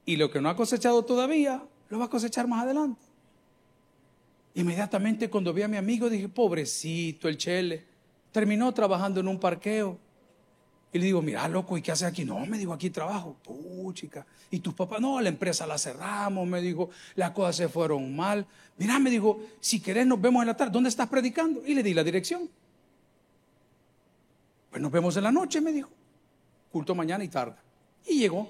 Y 0.05 0.17
lo 0.17 0.29
que 0.29 0.39
no 0.39 0.49
ha 0.49 0.55
cosechado 0.55 1.03
todavía, 1.03 1.63
lo 1.89 1.99
va 1.99 2.05
a 2.05 2.09
cosechar 2.09 2.47
más 2.47 2.63
adelante. 2.63 3.01
Inmediatamente 4.55 5.29
cuando 5.29 5.53
vi 5.53 5.63
a 5.63 5.67
mi 5.67 5.77
amigo 5.77 6.09
dije, 6.09 6.29
pobrecito 6.29 7.27
el 7.27 7.37
Chele, 7.37 7.83
terminó 8.31 8.73
trabajando 8.73 9.19
en 9.19 9.27
un 9.27 9.39
parqueo. 9.39 9.99
Y 10.93 10.97
le 10.97 11.05
digo, 11.05 11.21
mira, 11.21 11.45
loco, 11.49 11.77
¿y 11.77 11.81
qué 11.81 11.91
hace 11.91 12.05
aquí? 12.05 12.23
No, 12.23 12.45
me 12.45 12.57
dijo, 12.57 12.71
aquí 12.71 12.89
trabajo. 12.89 13.35
chica. 13.93 14.25
¿Y 14.49 14.59
tus 14.59 14.73
papás? 14.73 15.01
No, 15.01 15.19
la 15.19 15.27
empresa 15.27 15.67
la 15.67 15.77
cerramos, 15.77 16.47
me 16.47 16.61
dijo, 16.61 16.89
las 17.15 17.31
cosas 17.31 17.57
se 17.57 17.67
fueron 17.67 18.15
mal. 18.15 18.47
Mira, 18.77 18.97
me 18.97 19.09
dijo, 19.09 19.41
si 19.59 19.81
querés 19.81 20.07
nos 20.07 20.21
vemos 20.21 20.41
en 20.41 20.47
la 20.47 20.55
tarde. 20.55 20.71
¿Dónde 20.71 20.87
estás 20.87 21.09
predicando? 21.09 21.61
Y 21.65 21.75
le 21.75 21.83
di 21.83 21.93
la 21.93 22.03
dirección. 22.03 22.49
Pues 24.69 24.81
nos 24.81 24.89
vemos 24.89 25.17
en 25.17 25.23
la 25.23 25.33
noche, 25.33 25.59
me 25.59 25.73
dijo. 25.73 25.89
Culto 26.71 26.95
mañana 26.95 27.25
y 27.25 27.27
tarde. 27.27 27.57
Y 28.07 28.19
llegó 28.19 28.49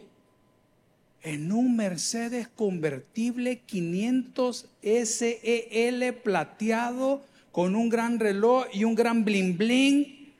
en 1.25 1.51
un 1.51 1.75
Mercedes 1.75 2.47
convertible 2.47 3.59
500 3.65 4.67
SEL 4.81 6.13
plateado 6.23 7.23
con 7.51 7.75
un 7.75 7.89
gran 7.89 8.19
reloj 8.19 8.67
y 8.71 8.83
un 8.83 8.95
gran 8.95 9.25
bling 9.25 9.57
bling. 9.57 10.35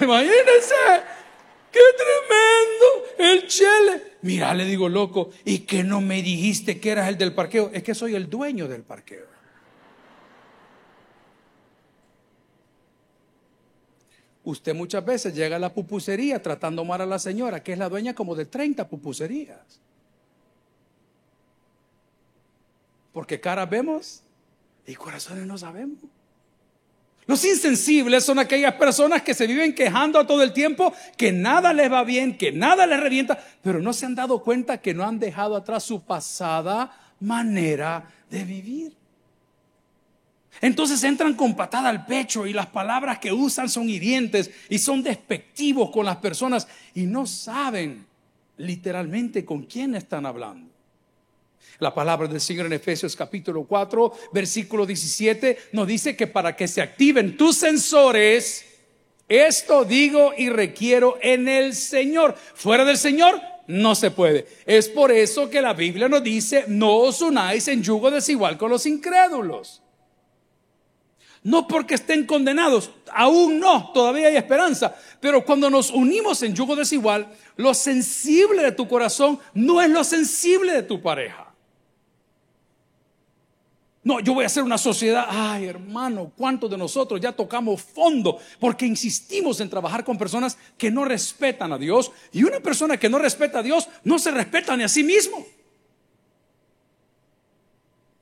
Imagínense, 0.00 0.74
qué 1.70 1.80
tremendo 1.96 2.86
el 3.18 3.46
chele. 3.46 4.02
Mira, 4.22 4.54
le 4.54 4.64
digo 4.64 4.88
loco, 4.88 5.30
¿y 5.44 5.60
que 5.60 5.84
no 5.84 6.00
me 6.00 6.22
dijiste 6.22 6.80
que 6.80 6.90
eras 6.90 7.08
el 7.08 7.18
del 7.18 7.34
parqueo? 7.34 7.70
Es 7.74 7.82
que 7.82 7.94
soy 7.94 8.14
el 8.14 8.30
dueño 8.30 8.68
del 8.68 8.82
parqueo. 8.82 9.37
Usted 14.48 14.74
muchas 14.74 15.04
veces 15.04 15.34
llega 15.34 15.56
a 15.56 15.58
la 15.58 15.74
pupusería 15.74 16.40
tratando 16.42 16.82
mal 16.82 17.02
a 17.02 17.04
la 17.04 17.18
señora, 17.18 17.62
que 17.62 17.74
es 17.74 17.78
la 17.78 17.90
dueña 17.90 18.14
como 18.14 18.34
de 18.34 18.46
30 18.46 18.88
pupuserías. 18.88 19.78
Porque 23.12 23.38
caras 23.38 23.68
vemos 23.68 24.22
y 24.86 24.94
corazones 24.94 25.44
no 25.44 25.58
sabemos. 25.58 25.98
Los 27.26 27.44
insensibles 27.44 28.24
son 28.24 28.38
aquellas 28.38 28.72
personas 28.76 29.20
que 29.20 29.34
se 29.34 29.46
viven 29.46 29.74
quejando 29.74 30.26
todo 30.26 30.42
el 30.42 30.54
tiempo, 30.54 30.94
que 31.18 31.30
nada 31.30 31.74
les 31.74 31.92
va 31.92 32.02
bien, 32.02 32.38
que 32.38 32.50
nada 32.50 32.86
les 32.86 33.00
revienta, 33.00 33.38
pero 33.60 33.82
no 33.82 33.92
se 33.92 34.06
han 34.06 34.14
dado 34.14 34.42
cuenta 34.42 34.78
que 34.78 34.94
no 34.94 35.04
han 35.04 35.18
dejado 35.18 35.56
atrás 35.56 35.84
su 35.84 36.00
pasada 36.00 36.90
manera 37.20 38.10
de 38.30 38.44
vivir. 38.44 38.97
Entonces 40.60 41.02
entran 41.04 41.34
con 41.34 41.54
patada 41.54 41.88
al 41.88 42.06
pecho 42.06 42.46
y 42.46 42.52
las 42.52 42.66
palabras 42.66 43.18
que 43.18 43.32
usan 43.32 43.68
son 43.68 43.88
hirientes 43.88 44.50
y 44.68 44.78
son 44.78 45.02
despectivos 45.02 45.90
con 45.90 46.04
las 46.04 46.16
personas 46.16 46.66
y 46.94 47.02
no 47.02 47.26
saben 47.26 48.06
literalmente 48.56 49.44
con 49.44 49.64
quién 49.64 49.94
están 49.94 50.26
hablando. 50.26 50.68
La 51.78 51.94
palabra 51.94 52.26
del 52.26 52.40
Señor 52.40 52.66
en 52.66 52.72
Efesios 52.72 53.14
capítulo 53.14 53.64
4, 53.64 54.12
versículo 54.32 54.84
17 54.84 55.58
nos 55.72 55.86
dice 55.86 56.16
que 56.16 56.26
para 56.26 56.56
que 56.56 56.66
se 56.66 56.82
activen 56.82 57.36
tus 57.36 57.56
sensores, 57.56 58.64
esto 59.28 59.84
digo 59.84 60.32
y 60.36 60.48
requiero 60.48 61.18
en 61.22 61.46
el 61.46 61.74
Señor. 61.74 62.34
Fuera 62.54 62.84
del 62.84 62.98
Señor 62.98 63.40
no 63.68 63.94
se 63.94 64.10
puede. 64.10 64.48
Es 64.66 64.88
por 64.88 65.12
eso 65.12 65.48
que 65.48 65.62
la 65.62 65.74
Biblia 65.74 66.08
nos 66.08 66.24
dice, 66.24 66.64
no 66.66 66.96
os 66.96 67.20
unáis 67.22 67.68
en 67.68 67.82
yugo 67.82 68.10
desigual 68.10 68.58
con 68.58 68.70
los 68.70 68.84
incrédulos. 68.84 69.82
No 71.48 71.66
porque 71.66 71.94
estén 71.94 72.26
condenados, 72.26 72.90
aún 73.10 73.58
no, 73.58 73.90
todavía 73.94 74.28
hay 74.28 74.36
esperanza. 74.36 74.94
Pero 75.18 75.46
cuando 75.46 75.70
nos 75.70 75.88
unimos 75.88 76.42
en 76.42 76.54
yugo 76.54 76.76
desigual, 76.76 77.26
lo 77.56 77.72
sensible 77.72 78.62
de 78.62 78.72
tu 78.72 78.86
corazón 78.86 79.38
no 79.54 79.80
es 79.80 79.88
lo 79.88 80.04
sensible 80.04 80.74
de 80.74 80.82
tu 80.82 81.00
pareja. 81.00 81.54
No, 84.04 84.20
yo 84.20 84.34
voy 84.34 84.44
a 84.44 84.48
hacer 84.48 84.62
una 84.62 84.76
sociedad. 84.76 85.24
Ay, 85.26 85.64
hermano, 85.64 86.32
¿cuántos 86.36 86.70
de 86.70 86.76
nosotros 86.76 87.18
ya 87.18 87.32
tocamos 87.32 87.80
fondo? 87.80 88.38
Porque 88.60 88.84
insistimos 88.84 89.58
en 89.62 89.70
trabajar 89.70 90.04
con 90.04 90.18
personas 90.18 90.58
que 90.76 90.90
no 90.90 91.06
respetan 91.06 91.72
a 91.72 91.78
Dios. 91.78 92.12
Y 92.30 92.44
una 92.44 92.60
persona 92.60 92.98
que 92.98 93.08
no 93.08 93.16
respeta 93.18 93.60
a 93.60 93.62
Dios 93.62 93.88
no 94.04 94.18
se 94.18 94.32
respeta 94.32 94.76
ni 94.76 94.82
a 94.84 94.88
sí 94.88 95.02
mismo. 95.02 95.46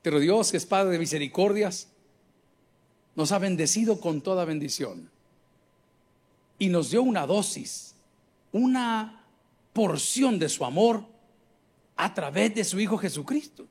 Pero 0.03 0.21
Dios, 0.21 0.53
que 0.53 0.59
es 0.59 0.65
Padre 0.65 0.93
de 0.93 1.01
misericordias, 1.01 1.89
nos 3.17 3.33
ha 3.33 3.39
bendecido 3.39 4.01
con 4.01 4.21
toda 4.21 4.45
bendición 4.45 5.11
y 6.59 6.69
nos 6.69 6.91
dio 6.91 7.03
una 7.03 7.27
dosis, 7.27 7.95
una 8.53 9.25
porción 9.73 10.39
de 10.39 10.49
su 10.49 10.65
amor 10.65 11.05
a 11.97 12.15
través 12.15 12.55
de 12.55 12.65
su 12.65 12.79
Hijo 12.79 12.99
Jesucristo. 12.99 13.67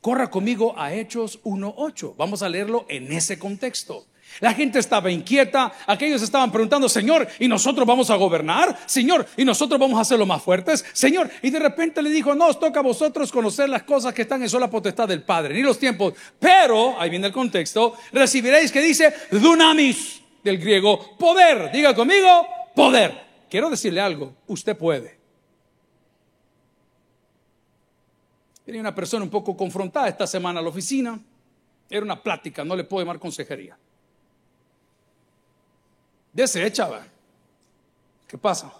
Corra 0.00 0.30
conmigo 0.30 0.78
a 0.78 0.92
Hechos 0.92 1.42
1.8. 1.42 2.14
Vamos 2.16 2.42
a 2.42 2.48
leerlo 2.48 2.84
en 2.88 3.10
ese 3.12 3.38
contexto. 3.38 4.06
La 4.38 4.54
gente 4.54 4.78
estaba 4.78 5.10
inquieta, 5.10 5.72
aquellos 5.86 6.22
estaban 6.22 6.52
preguntando, 6.52 6.88
Señor, 6.88 7.26
¿y 7.38 7.48
nosotros 7.48 7.86
vamos 7.86 8.08
a 8.10 8.16
gobernar? 8.16 8.78
Señor, 8.86 9.26
¿y 9.36 9.44
nosotros 9.44 9.78
vamos 9.78 10.10
a 10.10 10.16
los 10.16 10.26
más 10.26 10.42
fuertes? 10.42 10.84
Señor, 10.92 11.28
y 11.42 11.50
de 11.50 11.58
repente 11.58 12.00
le 12.00 12.10
dijo, 12.10 12.34
no, 12.34 12.46
os 12.46 12.60
toca 12.60 12.80
a 12.80 12.82
vosotros 12.82 13.32
conocer 13.32 13.68
las 13.68 13.82
cosas 13.82 14.14
que 14.14 14.22
están 14.22 14.42
en 14.42 14.48
sola 14.48 14.70
potestad 14.70 15.08
del 15.08 15.22
Padre, 15.22 15.54
ni 15.54 15.62
los 15.62 15.78
tiempos, 15.78 16.14
pero, 16.38 16.98
ahí 16.98 17.10
viene 17.10 17.26
el 17.26 17.32
contexto, 17.32 17.94
recibiréis 18.12 18.70
que 18.70 18.80
dice, 18.80 19.12
dunamis, 19.32 20.22
del 20.42 20.58
griego, 20.58 21.16
poder, 21.18 21.70
diga 21.72 21.94
conmigo, 21.94 22.46
poder. 22.74 23.28
Quiero 23.50 23.68
decirle 23.68 24.00
algo, 24.00 24.34
usted 24.46 24.76
puede. 24.76 25.18
Tenía 28.64 28.80
una 28.80 28.94
persona 28.94 29.24
un 29.24 29.30
poco 29.30 29.56
confrontada 29.56 30.08
esta 30.08 30.26
semana 30.26 30.60
a 30.60 30.62
la 30.62 30.68
oficina, 30.68 31.18
era 31.88 32.04
una 32.04 32.22
plática, 32.22 32.64
no 32.64 32.76
le 32.76 32.84
puedo 32.84 33.04
llamar 33.04 33.18
consejería. 33.18 33.76
Desecha, 36.32 36.88
¿Qué 38.26 38.38
pasa? 38.38 38.72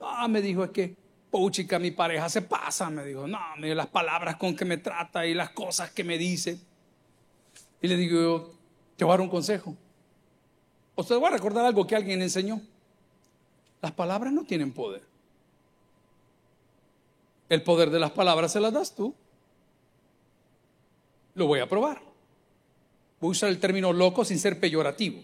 Ah, 0.00 0.26
me 0.28 0.40
dijo, 0.40 0.64
es 0.64 0.70
que, 0.70 0.96
puchica, 1.30 1.78
mi 1.78 1.90
pareja 1.90 2.28
se 2.28 2.42
pasa, 2.42 2.88
me 2.88 3.04
dijo, 3.04 3.26
no, 3.26 3.38
me 3.58 3.74
las 3.74 3.86
palabras 3.86 4.36
con 4.36 4.56
que 4.56 4.64
me 4.64 4.78
trata 4.78 5.26
y 5.26 5.34
las 5.34 5.50
cosas 5.50 5.90
que 5.90 6.04
me 6.04 6.16
dice. 6.16 6.58
Y 7.82 7.88
le 7.88 7.96
digo, 7.96 8.54
te 8.96 9.04
voy 9.04 9.12
a 9.12 9.14
dar 9.14 9.20
un 9.20 9.28
consejo. 9.28 9.76
O 10.94 11.04
te 11.04 11.14
voy 11.14 11.26
a 11.26 11.30
recordar 11.30 11.66
algo 11.66 11.86
que 11.86 11.96
alguien 11.96 12.22
enseñó. 12.22 12.60
Las 13.82 13.92
palabras 13.92 14.32
no 14.32 14.44
tienen 14.44 14.72
poder. 14.72 15.02
El 17.48 17.62
poder 17.62 17.90
de 17.90 18.00
las 18.00 18.12
palabras 18.12 18.52
se 18.52 18.60
las 18.60 18.72
das 18.72 18.94
tú. 18.94 19.14
Lo 21.34 21.46
voy 21.46 21.60
a 21.60 21.68
probar. 21.68 22.00
Voy 23.20 23.28
a 23.28 23.32
usar 23.32 23.48
el 23.50 23.60
término 23.60 23.92
loco 23.92 24.24
sin 24.24 24.38
ser 24.38 24.58
peyorativo. 24.58 25.22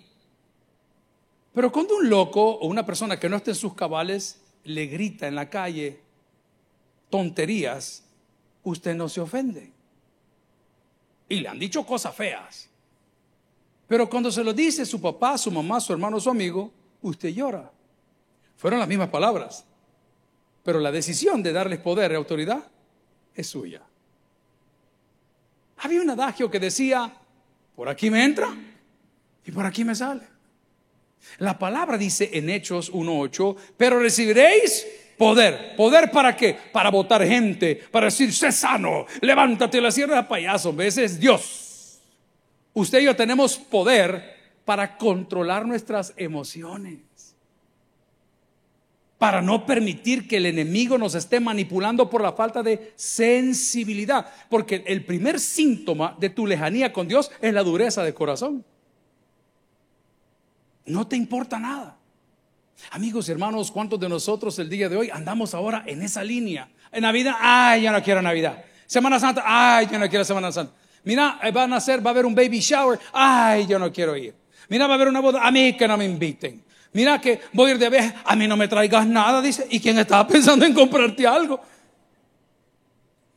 Pero 1.54 1.72
cuando 1.72 1.96
un 1.96 2.08
loco 2.08 2.42
o 2.42 2.66
una 2.66 2.84
persona 2.84 3.18
que 3.18 3.28
no 3.28 3.36
esté 3.36 3.50
en 3.52 3.56
sus 3.56 3.74
cabales 3.74 4.40
le 4.64 4.86
grita 4.86 5.26
en 5.26 5.34
la 5.34 5.48
calle 5.48 6.00
tonterías, 7.10 8.04
usted 8.62 8.94
no 8.94 9.08
se 9.08 9.20
ofende. 9.20 9.72
Y 11.28 11.40
le 11.40 11.48
han 11.48 11.58
dicho 11.58 11.84
cosas 11.84 12.14
feas. 12.14 12.68
Pero 13.86 14.08
cuando 14.08 14.30
se 14.30 14.44
lo 14.44 14.52
dice 14.52 14.84
su 14.84 15.00
papá, 15.00 15.38
su 15.38 15.50
mamá, 15.50 15.80
su 15.80 15.92
hermano, 15.92 16.20
su 16.20 16.30
amigo, 16.30 16.70
usted 17.02 17.30
llora. 17.30 17.70
Fueron 18.56 18.78
las 18.78 18.88
mismas 18.88 19.08
palabras. 19.08 19.64
Pero 20.62 20.80
la 20.80 20.92
decisión 20.92 21.42
de 21.42 21.52
darles 21.52 21.80
poder 21.80 22.12
y 22.12 22.14
autoridad 22.14 22.62
es 23.34 23.46
suya. 23.46 23.82
Había 25.78 26.02
un 26.02 26.10
adagio 26.10 26.50
que 26.50 26.60
decía, 26.60 27.14
Por 27.74 27.88
aquí 27.88 28.10
me 28.10 28.24
entra 28.24 28.54
y 29.44 29.52
por 29.52 29.64
aquí 29.64 29.84
me 29.84 29.94
sale. 29.94 30.37
La 31.38 31.58
palabra 31.58 31.98
dice 31.98 32.30
en 32.32 32.50
Hechos 32.50 32.92
1.8, 32.92 33.56
pero 33.76 34.00
recibiréis 34.00 34.86
poder. 35.16 35.76
¿Poder 35.76 36.10
para 36.10 36.36
qué? 36.36 36.56
Para 36.72 36.90
votar 36.90 37.24
gente, 37.26 37.76
para 37.90 38.06
decir, 38.06 38.32
sé 38.32 38.52
sano, 38.52 39.06
levántate 39.20 39.80
la 39.80 39.90
sierra 39.90 40.16
de 40.16 40.28
payaso. 40.28 40.74
Ese 40.80 41.04
es 41.04 41.18
Dios. 41.18 42.00
Usted 42.72 43.00
y 43.00 43.04
yo 43.04 43.16
tenemos 43.16 43.56
poder 43.58 44.36
para 44.64 44.96
controlar 44.96 45.66
nuestras 45.66 46.12
emociones 46.16 47.08
para 49.18 49.42
no 49.42 49.66
permitir 49.66 50.28
que 50.28 50.36
el 50.36 50.46
enemigo 50.46 50.96
nos 50.96 51.16
esté 51.16 51.40
manipulando 51.40 52.08
por 52.08 52.22
la 52.22 52.32
falta 52.32 52.62
de 52.62 52.92
sensibilidad. 52.94 54.26
Porque 54.48 54.84
el 54.86 55.04
primer 55.04 55.40
síntoma 55.40 56.16
de 56.18 56.30
tu 56.30 56.46
lejanía 56.46 56.92
con 56.92 57.08
Dios 57.08 57.30
es 57.40 57.52
la 57.52 57.64
dureza 57.64 58.04
de 58.04 58.14
corazón. 58.14 58.64
No 60.88 61.06
te 61.06 61.16
importa 61.16 61.58
nada. 61.58 61.96
Amigos 62.90 63.28
y 63.28 63.32
hermanos, 63.32 63.70
¿cuántos 63.70 63.98
de 63.98 64.08
nosotros 64.08 64.58
el 64.58 64.68
día 64.68 64.88
de 64.88 64.96
hoy 64.96 65.10
andamos 65.10 65.54
ahora 65.54 65.84
en 65.86 66.02
esa 66.02 66.22
línea? 66.22 66.68
En 66.92 67.02
Navidad, 67.02 67.34
ay, 67.38 67.82
ya 67.82 67.92
no 67.92 68.02
quiero 68.02 68.22
Navidad. 68.22 68.64
Semana 68.86 69.20
Santa, 69.20 69.42
ay, 69.44 69.88
yo 69.90 69.98
no 69.98 70.08
quiero 70.08 70.24
Semana 70.24 70.50
Santa. 70.50 70.72
Mira, 71.04 71.38
eh, 71.42 71.50
van 71.50 71.72
a 71.72 71.76
hacer, 71.76 72.04
va 72.04 72.10
a 72.10 72.12
haber 72.12 72.24
un 72.24 72.34
baby 72.34 72.60
shower, 72.60 72.98
ay, 73.12 73.66
yo 73.66 73.78
no 73.78 73.92
quiero 73.92 74.16
ir. 74.16 74.34
Mira, 74.68 74.86
va 74.86 74.94
a 74.94 74.96
haber 74.96 75.08
una 75.08 75.20
boda, 75.20 75.46
a 75.46 75.50
mí 75.50 75.76
que 75.76 75.88
no 75.88 75.96
me 75.96 76.04
inviten. 76.04 76.64
Mira 76.92 77.20
que 77.20 77.40
voy 77.52 77.70
a 77.70 77.74
ir 77.74 77.78
de 77.78 77.90
viaje, 77.90 78.14
a 78.24 78.34
mí 78.34 78.46
no 78.46 78.56
me 78.56 78.68
traigas 78.68 79.06
nada, 79.06 79.42
dice. 79.42 79.66
¿Y 79.70 79.80
quién 79.80 79.98
estaba 79.98 80.26
pensando 80.26 80.64
en 80.64 80.72
comprarte 80.72 81.26
algo? 81.26 81.60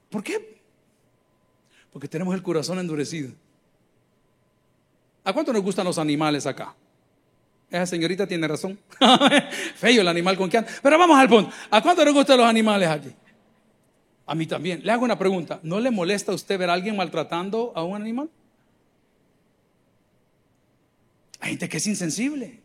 ¿Por 0.10 0.24
qué? 0.24 0.62
Porque 1.92 2.08
tenemos 2.08 2.34
el 2.34 2.44
corazón 2.44 2.80
endurecido. 2.80 3.34
¿A 5.24 5.34
cuánto 5.34 5.52
nos 5.52 5.62
gustan 5.62 5.86
los 5.86 5.98
animales 5.98 6.46
acá? 6.46 6.76
Esa 7.72 7.86
señorita 7.86 8.28
tiene 8.28 8.48
razón. 8.48 8.78
Feo 9.76 10.02
el 10.02 10.08
animal 10.08 10.36
con 10.36 10.50
que 10.50 10.58
anda. 10.58 10.70
Pero 10.84 11.00
vamos 11.00 11.18
al 11.18 11.30
punto. 11.30 11.52
¿A 11.70 11.82
cuánto 11.82 12.04
nos 12.04 12.14
gustan 12.14 12.38
los 12.38 12.46
animales 12.46 12.90
aquí? 12.90 13.10
A 14.26 14.36
mí 14.36 14.46
también. 14.46 14.82
Le 14.84 14.92
hago 14.92 15.06
una 15.06 15.18
pregunta. 15.18 15.62
¿No 15.64 15.80
le 15.80 15.90
molesta 15.90 16.34
a 16.34 16.36
usted 16.36 16.60
ver 16.60 16.70
a 16.70 16.74
alguien 16.74 16.98
maltratando 16.98 17.72
a 17.74 17.84
un 17.84 18.02
animal? 18.02 18.30
Hay 21.40 21.52
gente 21.52 21.70
que 21.70 21.78
es 21.78 21.88
insensible. 21.88 22.61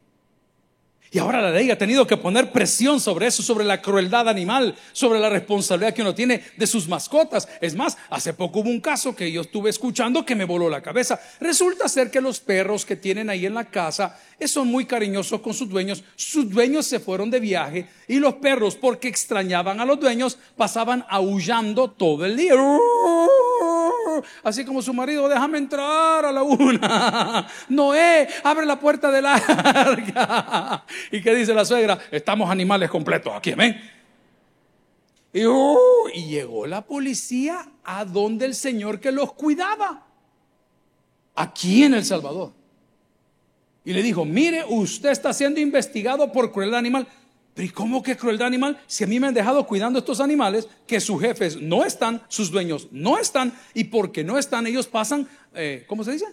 Y 1.17 1.19
ahora 1.19 1.41
la 1.41 1.51
ley 1.51 1.71
ha 1.71 1.79
tenido 1.79 2.07
que 2.07 2.19
poner 2.19 2.53
presión 2.53 3.01
sobre 3.01 3.29
eso, 3.29 3.43
sobre 3.43 3.65
la 3.65 3.81
crueldad 3.81 4.29
animal, 4.29 4.77
sobre 4.93 5.19
la 5.19 5.31
responsabilidad 5.31 5.95
que 5.95 6.03
uno 6.03 6.15
tiene 6.15 6.43
de 6.59 6.67
sus 6.67 6.87
mascotas. 6.89 7.49
Es 7.63 7.75
más, 7.75 7.97
hace 8.11 8.35
poco 8.35 8.59
hubo 8.61 8.69
un 8.69 8.83
caso 8.83 9.17
que 9.17 9.33
yo 9.33 9.41
estuve 9.41 9.71
escuchando 9.71 10.27
que 10.27 10.35
me 10.35 10.45
voló 10.45 10.69
la 10.69 10.83
cabeza. 10.83 11.19
Resulta 11.41 11.89
ser 11.89 12.11
que 12.11 12.21
los 12.21 12.41
perros 12.41 12.85
que 12.85 12.97
tienen 12.97 13.31
ahí 13.31 13.47
en 13.47 13.55
la 13.55 13.65
casa 13.65 14.21
eh, 14.39 14.47
son 14.47 14.69
muy 14.69 14.85
cariñosos 14.85 15.41
con 15.41 15.55
sus 15.55 15.71
dueños. 15.71 16.05
Sus 16.17 16.51
dueños 16.51 16.85
se 16.85 17.01
fueron 17.01 17.31
de 17.31 17.41
viaje 17.41 17.87
y 18.09 18.19
los 18.19 18.35
perros, 18.35 18.77
porque 18.77 19.09
extrañaban 19.09 19.81
a 19.81 19.87
los 19.87 19.99
dueños, 19.99 20.37
pasaban 20.55 21.03
aullando 21.09 21.93
todo 21.93 22.27
el 22.27 22.37
día. 22.37 22.53
Así 24.43 24.65
como 24.65 24.83
su 24.83 24.93
marido, 24.95 25.29
déjame 25.29 25.59
entrar 25.59 26.25
a 26.25 26.33
la 26.33 26.43
una. 26.43 27.47
Noé, 27.69 28.29
abre 28.43 28.67
la 28.67 28.79
puerta 28.79 29.11
del 29.11 29.27
arca. 29.27 30.85
¿Y 31.13 31.21
qué 31.21 31.35
dice 31.35 31.55
la 31.55 31.65
suegra? 31.65 31.99
Estamos 32.11 32.51
animales 32.51 32.91
completos 32.91 33.33
aquí, 33.35 33.53
amén. 33.53 33.81
Y, 35.33 35.45
uh, 35.45 36.09
y 36.15 36.27
llegó 36.27 36.67
la 36.67 36.87
policía 36.87 37.69
a 37.85 38.05
donde 38.05 38.47
el 38.47 38.55
Señor 38.55 39.01
que 39.01 39.13
los 39.13 39.33
cuidaba. 39.33 40.07
Aquí 41.35 41.85
en 41.85 41.95
El 41.95 42.05
Salvador. 42.05 42.53
Y 43.85 43.93
le 43.93 44.03
dijo, 44.03 44.25
mire, 44.25 44.65
usted 44.69 45.11
está 45.11 45.33
siendo 45.33 45.61
investigado 45.61 46.33
por 46.33 46.51
crueldad 46.51 46.79
animal. 46.79 47.07
Pero 47.57 47.69
¿y 47.69 47.71
cómo 47.71 48.03
que 48.03 48.19
crueldad 48.19 48.49
animal? 48.49 48.79
Si 48.87 49.03
a 49.03 49.07
mí 49.07 49.19
me 49.19 49.29
han 49.29 49.33
dejado 49.33 49.67
cuidando 49.67 49.99
estos 49.99 50.21
animales, 50.21 50.69
que 50.87 51.01
sus 51.01 51.19
jefes 51.19 51.57
no 51.57 51.87
están, 51.87 52.23
sus 52.29 52.51
dueños 52.51 52.89
no 52.91 53.17
están, 53.17 53.59
y 53.73 53.85
porque 53.85 54.23
no 54.23 54.37
están, 54.37 54.67
ellos 54.67 54.87
pasan, 54.87 55.27
eh, 55.55 55.87
¿cómo 55.89 56.05
se 56.05 56.13
dice? 56.13 56.27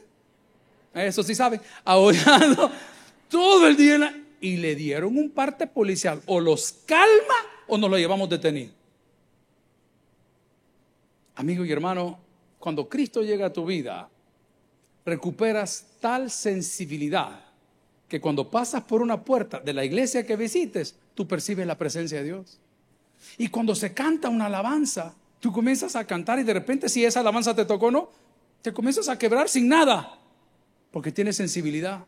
Eso 0.94 1.24
sí 1.24 1.34
sabe, 1.34 1.62
aullando 1.86 2.70
todo 3.30 3.66
el 3.70 3.78
día 3.78 4.22
y 4.42 4.58
le 4.58 4.76
dieron 4.76 5.18
un 5.18 5.30
parte 5.30 5.66
policial. 5.66 6.22
O 6.26 6.42
los 6.42 6.74
calma 6.86 7.36
o 7.68 7.78
nos 7.78 7.90
lo 7.90 7.98
llevamos 7.98 8.28
detenido. 8.28 8.74
Amigo 11.36 11.64
y 11.64 11.72
hermano, 11.72 12.20
cuando 12.60 12.90
Cristo 12.90 13.24
llega 13.24 13.46
a 13.46 13.54
tu 13.54 13.66
vida, 13.66 14.10
recuperas 15.06 15.86
tal 16.02 16.30
sensibilidad 16.30 17.46
que 18.10 18.20
cuando 18.20 18.52
pasas 18.52 18.84
por 18.84 19.02
una 19.02 19.24
puerta 19.24 19.62
de 19.62 19.72
la 19.72 19.86
iglesia 19.86 20.26
que 20.26 20.36
visites, 20.36 20.98
tú 21.16 21.28
percibes 21.28 21.68
la 21.68 21.78
presencia 21.78 22.20
de 22.20 22.24
Dios. 22.26 22.60
Y 23.38 23.48
cuando 23.48 23.76
se 23.76 23.94
canta 23.94 24.30
una 24.30 24.46
alabanza, 24.46 25.16
tú 25.40 25.52
comienzas 25.52 25.96
a 25.96 26.06
cantar 26.06 26.40
y 26.40 26.44
de 26.44 26.54
repente 26.54 26.90
si 26.90 27.04
esa 27.06 27.22
alabanza 27.22 27.56
te 27.56 27.66
tocó 27.66 27.88
o 27.88 27.92
no, 27.92 28.10
te 28.62 28.74
comienzas 28.74 29.10
a 29.10 29.18
quebrar 29.18 29.50
sin 29.50 29.68
nada, 29.68 30.20
porque 30.92 31.12
tienes 31.12 31.36
sensibilidad. 31.36 32.06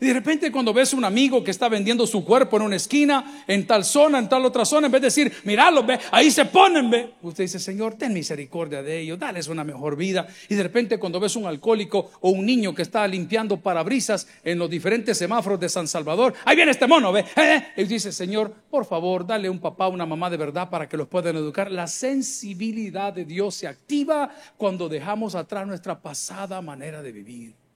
Y 0.00 0.06
de 0.06 0.14
repente 0.14 0.52
cuando 0.52 0.72
ves 0.72 0.92
un 0.92 1.04
amigo 1.04 1.42
que 1.42 1.50
está 1.50 1.68
vendiendo 1.68 2.06
su 2.06 2.24
cuerpo 2.24 2.56
en 2.56 2.62
una 2.62 2.76
esquina, 2.76 3.44
en 3.46 3.66
tal 3.66 3.84
zona, 3.84 4.18
en 4.18 4.28
tal 4.28 4.44
otra 4.44 4.64
zona, 4.64 4.86
en 4.86 4.92
vez 4.92 5.02
de 5.02 5.06
decir, 5.06 5.32
míralo, 5.44 5.84
ve, 5.84 5.98
ahí 6.10 6.30
se 6.30 6.44
ponen, 6.44 6.90
ve. 6.90 7.14
Usted 7.22 7.44
dice, 7.44 7.58
Señor, 7.58 7.94
ten 7.94 8.12
misericordia 8.12 8.82
de 8.82 9.00
ellos, 9.00 9.18
dales 9.18 9.48
una 9.48 9.64
mejor 9.64 9.96
vida. 9.96 10.26
Y 10.48 10.54
de 10.54 10.62
repente 10.62 10.98
cuando 10.98 11.18
ves 11.18 11.36
un 11.36 11.46
alcohólico 11.46 12.10
o 12.20 12.30
un 12.30 12.46
niño 12.46 12.74
que 12.74 12.82
está 12.82 13.06
limpiando 13.08 13.58
parabrisas 13.60 14.28
en 14.44 14.58
los 14.58 14.70
diferentes 14.70 15.18
semáforos 15.18 15.58
de 15.58 15.68
San 15.68 15.88
Salvador, 15.88 16.34
ahí 16.44 16.54
viene 16.54 16.70
este 16.70 16.86
mono, 16.86 17.12
ve. 17.12 17.24
Eh, 17.36 17.64
eh". 17.76 17.82
Y 17.82 17.84
dice, 17.84 18.12
Señor, 18.12 18.52
por 18.70 18.84
favor, 18.84 19.26
dale 19.26 19.50
un 19.50 19.58
papá, 19.58 19.88
una 19.88 20.06
mamá 20.06 20.30
de 20.30 20.36
verdad 20.36 20.70
para 20.70 20.88
que 20.88 20.96
los 20.96 21.08
puedan 21.08 21.36
educar. 21.36 21.70
La 21.70 21.86
sensibilidad 21.86 23.12
de 23.12 23.24
Dios 23.24 23.54
se 23.54 23.66
activa 23.66 24.30
cuando 24.56 24.88
dejamos 24.88 25.34
atrás 25.34 25.66
nuestra 25.66 26.00
pasada 26.00 26.60
manera 26.62 27.02
de 27.02 27.12
vivir. 27.12 27.67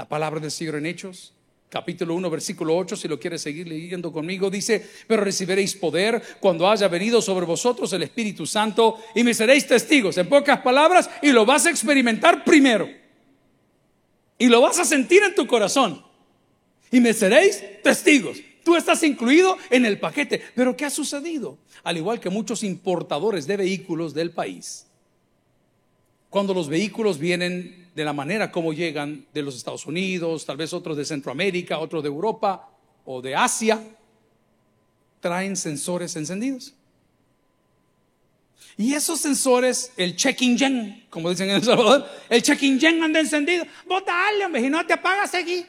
La 0.00 0.08
palabra 0.08 0.40
del 0.40 0.50
Señor 0.50 0.76
en 0.76 0.86
Hechos, 0.86 1.34
capítulo 1.68 2.14
1, 2.14 2.30
versículo 2.30 2.74
8, 2.74 2.96
si 2.96 3.06
lo 3.06 3.20
quieres 3.20 3.42
seguir 3.42 3.68
leyendo 3.68 4.10
conmigo, 4.10 4.48
dice, 4.48 4.82
pero 5.06 5.22
recibiréis 5.22 5.74
poder 5.74 6.22
cuando 6.40 6.66
haya 6.70 6.88
venido 6.88 7.20
sobre 7.20 7.44
vosotros 7.44 7.92
el 7.92 8.04
Espíritu 8.04 8.46
Santo 8.46 8.96
y 9.14 9.22
me 9.22 9.34
seréis 9.34 9.66
testigos, 9.66 10.16
en 10.16 10.26
pocas 10.26 10.60
palabras, 10.60 11.10
y 11.20 11.32
lo 11.32 11.44
vas 11.44 11.66
a 11.66 11.70
experimentar 11.70 12.44
primero. 12.44 12.88
Y 14.38 14.46
lo 14.46 14.62
vas 14.62 14.78
a 14.78 14.86
sentir 14.86 15.22
en 15.22 15.34
tu 15.34 15.46
corazón. 15.46 16.02
Y 16.90 16.98
me 16.98 17.12
seréis 17.12 17.62
testigos. 17.82 18.38
Tú 18.64 18.76
estás 18.76 19.02
incluido 19.02 19.58
en 19.68 19.84
el 19.84 20.00
paquete. 20.00 20.40
Pero 20.54 20.74
¿qué 20.78 20.86
ha 20.86 20.90
sucedido? 20.90 21.58
Al 21.82 21.98
igual 21.98 22.20
que 22.20 22.30
muchos 22.30 22.64
importadores 22.64 23.46
de 23.46 23.58
vehículos 23.58 24.14
del 24.14 24.30
país, 24.30 24.86
cuando 26.30 26.54
los 26.54 26.70
vehículos 26.70 27.18
vienen 27.18 27.79
de 27.94 28.04
la 28.04 28.12
manera 28.12 28.50
como 28.50 28.72
llegan 28.72 29.26
de 29.32 29.42
los 29.42 29.56
Estados 29.56 29.86
Unidos, 29.86 30.44
tal 30.46 30.56
vez 30.56 30.72
otros 30.72 30.96
de 30.96 31.04
Centroamérica, 31.04 31.78
otros 31.78 32.02
de 32.02 32.08
Europa 32.08 32.68
o 33.04 33.20
de 33.20 33.34
Asia, 33.34 33.82
traen 35.20 35.56
sensores 35.56 36.14
encendidos. 36.16 36.74
Y 38.76 38.94
esos 38.94 39.20
sensores, 39.20 39.92
el 39.96 40.16
check 40.16 40.40
engine, 40.40 41.06
como 41.10 41.28
dicen 41.28 41.50
en 41.50 41.56
El 41.56 41.62
Salvador, 41.62 42.06
el 42.28 42.42
check 42.42 42.62
engine 42.62 43.04
anda 43.04 43.20
encendido. 43.20 43.66
Vos 43.86 44.02
dale, 44.06 44.46
hombre, 44.46 44.62
si 44.62 44.70
no 44.70 44.86
te 44.86 44.94
apagas, 44.94 45.34
aquí. 45.34 45.66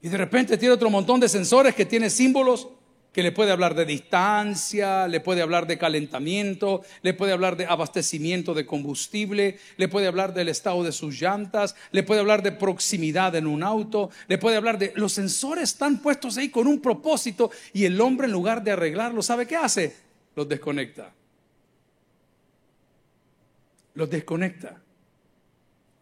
Y 0.00 0.08
de 0.08 0.16
repente 0.16 0.56
tiene 0.56 0.74
otro 0.74 0.88
montón 0.88 1.20
de 1.20 1.28
sensores 1.28 1.74
que 1.74 1.84
tiene 1.84 2.08
símbolos 2.08 2.68
que 3.12 3.22
le 3.22 3.32
puede 3.32 3.52
hablar 3.52 3.74
de 3.74 3.84
distancia, 3.84 5.06
le 5.06 5.20
puede 5.20 5.42
hablar 5.42 5.66
de 5.66 5.78
calentamiento, 5.78 6.82
le 7.02 7.14
puede 7.14 7.32
hablar 7.32 7.56
de 7.56 7.66
abastecimiento 7.66 8.54
de 8.54 8.66
combustible, 8.66 9.58
le 9.76 9.88
puede 9.88 10.06
hablar 10.06 10.34
del 10.34 10.48
estado 10.48 10.82
de 10.82 10.92
sus 10.92 11.20
llantas, 11.20 11.76
le 11.90 12.02
puede 12.02 12.20
hablar 12.20 12.42
de 12.42 12.52
proximidad 12.52 13.34
en 13.36 13.46
un 13.46 13.62
auto, 13.62 14.10
le 14.28 14.38
puede 14.38 14.56
hablar 14.56 14.78
de... 14.78 14.92
Los 14.96 15.12
sensores 15.12 15.70
están 15.70 16.00
puestos 16.00 16.36
ahí 16.36 16.48
con 16.48 16.66
un 16.66 16.80
propósito 16.80 17.50
y 17.72 17.84
el 17.84 18.00
hombre 18.00 18.26
en 18.26 18.32
lugar 18.32 18.64
de 18.64 18.72
arreglarlo, 18.72 19.22
¿sabe 19.22 19.46
qué 19.46 19.56
hace? 19.56 19.94
Los 20.34 20.48
desconecta. 20.48 21.12
Los 23.94 24.08
desconecta 24.08 24.81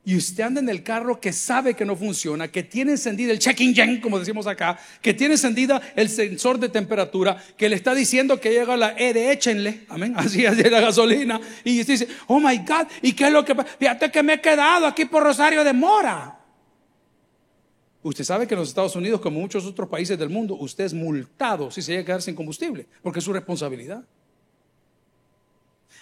y 0.02 0.16
usted 0.16 0.44
anda 0.44 0.60
en 0.60 0.68
el 0.68 0.82
carro 0.82 1.20
que 1.20 1.32
sabe 1.32 1.74
que 1.74 1.84
no 1.84 1.94
funciona, 1.94 2.48
que 2.48 2.62
tiene 2.62 2.92
encendida 2.92 3.32
el 3.32 3.38
check 3.38 3.60
engine, 3.60 4.00
como 4.00 4.18
decimos 4.18 4.46
acá, 4.46 4.78
que 5.02 5.12
tiene 5.12 5.34
encendida 5.34 5.80
el 5.94 6.08
sensor 6.08 6.58
de 6.58 6.70
temperatura, 6.70 7.36
que 7.56 7.68
le 7.68 7.76
está 7.76 7.94
diciendo 7.94 8.40
que 8.40 8.50
llega 8.50 8.76
la 8.78 8.96
E 8.98 9.12
de 9.12 9.30
échenle, 9.30 9.84
amén, 9.88 10.14
así 10.16 10.44
es 10.44 10.70
la 10.70 10.80
gasolina, 10.80 11.38
y 11.64 11.80
usted 11.80 11.94
dice, 11.94 12.08
oh 12.28 12.40
my 12.40 12.58
God, 12.58 12.86
¿y 13.02 13.12
qué 13.12 13.26
es 13.26 13.32
lo 13.32 13.44
que 13.44 13.54
Fíjate 13.78 14.10
que 14.10 14.22
me 14.22 14.34
he 14.34 14.40
quedado 14.40 14.86
aquí 14.86 15.04
por 15.04 15.22
Rosario 15.22 15.62
de 15.62 15.72
Mora. 15.72 16.38
Usted 18.02 18.24
sabe 18.24 18.46
que 18.46 18.54
en 18.54 18.60
los 18.60 18.70
Estados 18.70 18.96
Unidos, 18.96 19.20
como 19.20 19.38
muchos 19.38 19.66
otros 19.66 19.88
países 19.88 20.18
del 20.18 20.30
mundo, 20.30 20.54
usted 20.54 20.84
es 20.84 20.94
multado 20.94 21.70
si 21.70 21.82
se 21.82 21.92
llega 21.92 22.02
a 22.02 22.06
quedar 22.06 22.22
sin 22.22 22.34
combustible, 22.34 22.86
porque 23.02 23.18
es 23.18 23.24
su 23.24 23.32
responsabilidad. 23.32 24.02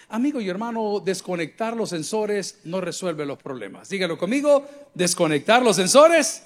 Amigo 0.09 0.41
y 0.41 0.49
hermano, 0.49 0.99
desconectar 0.99 1.75
los 1.77 1.89
sensores 1.89 2.59
no 2.63 2.81
resuelve 2.81 3.25
los 3.25 3.37
problemas. 3.37 3.89
Dígalo 3.89 4.17
conmigo, 4.17 4.65
desconectar 4.95 5.61
los 5.61 5.75
sensores. 5.75 6.43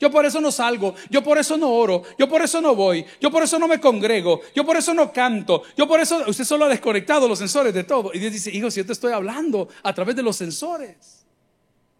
Yo 0.00 0.10
por 0.12 0.24
eso 0.24 0.40
no 0.40 0.52
salgo, 0.52 0.94
yo 1.10 1.24
por 1.24 1.38
eso 1.38 1.56
no 1.56 1.72
oro, 1.72 2.04
yo 2.16 2.28
por 2.28 2.40
eso 2.40 2.60
no 2.60 2.76
voy, 2.76 3.04
yo 3.20 3.32
por 3.32 3.42
eso 3.42 3.58
no 3.58 3.66
me 3.66 3.80
congrego, 3.80 4.40
yo 4.54 4.64
por 4.64 4.76
eso 4.76 4.94
no 4.94 5.12
canto, 5.12 5.64
yo 5.76 5.88
por 5.88 5.98
eso, 5.98 6.22
usted 6.28 6.44
solo 6.44 6.66
ha 6.66 6.68
desconectado 6.68 7.26
los 7.26 7.40
sensores 7.40 7.74
de 7.74 7.82
todo. 7.82 8.12
Y 8.14 8.20
Dios 8.20 8.32
dice, 8.32 8.52
hijo, 8.52 8.70
si 8.70 8.78
yo 8.78 8.86
te 8.86 8.92
estoy 8.92 9.12
hablando 9.12 9.68
a 9.82 9.92
través 9.92 10.14
de 10.14 10.22
los 10.22 10.36
sensores. 10.36 11.26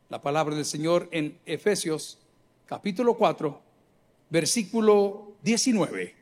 La 0.08 0.20
palabra 0.20 0.54
del 0.54 0.64
Señor 0.64 1.08
en 1.10 1.38
Efesios 1.44 2.18
capítulo 2.66 3.14
4, 3.14 3.60
versículo 4.30 5.32
19, 5.42 6.14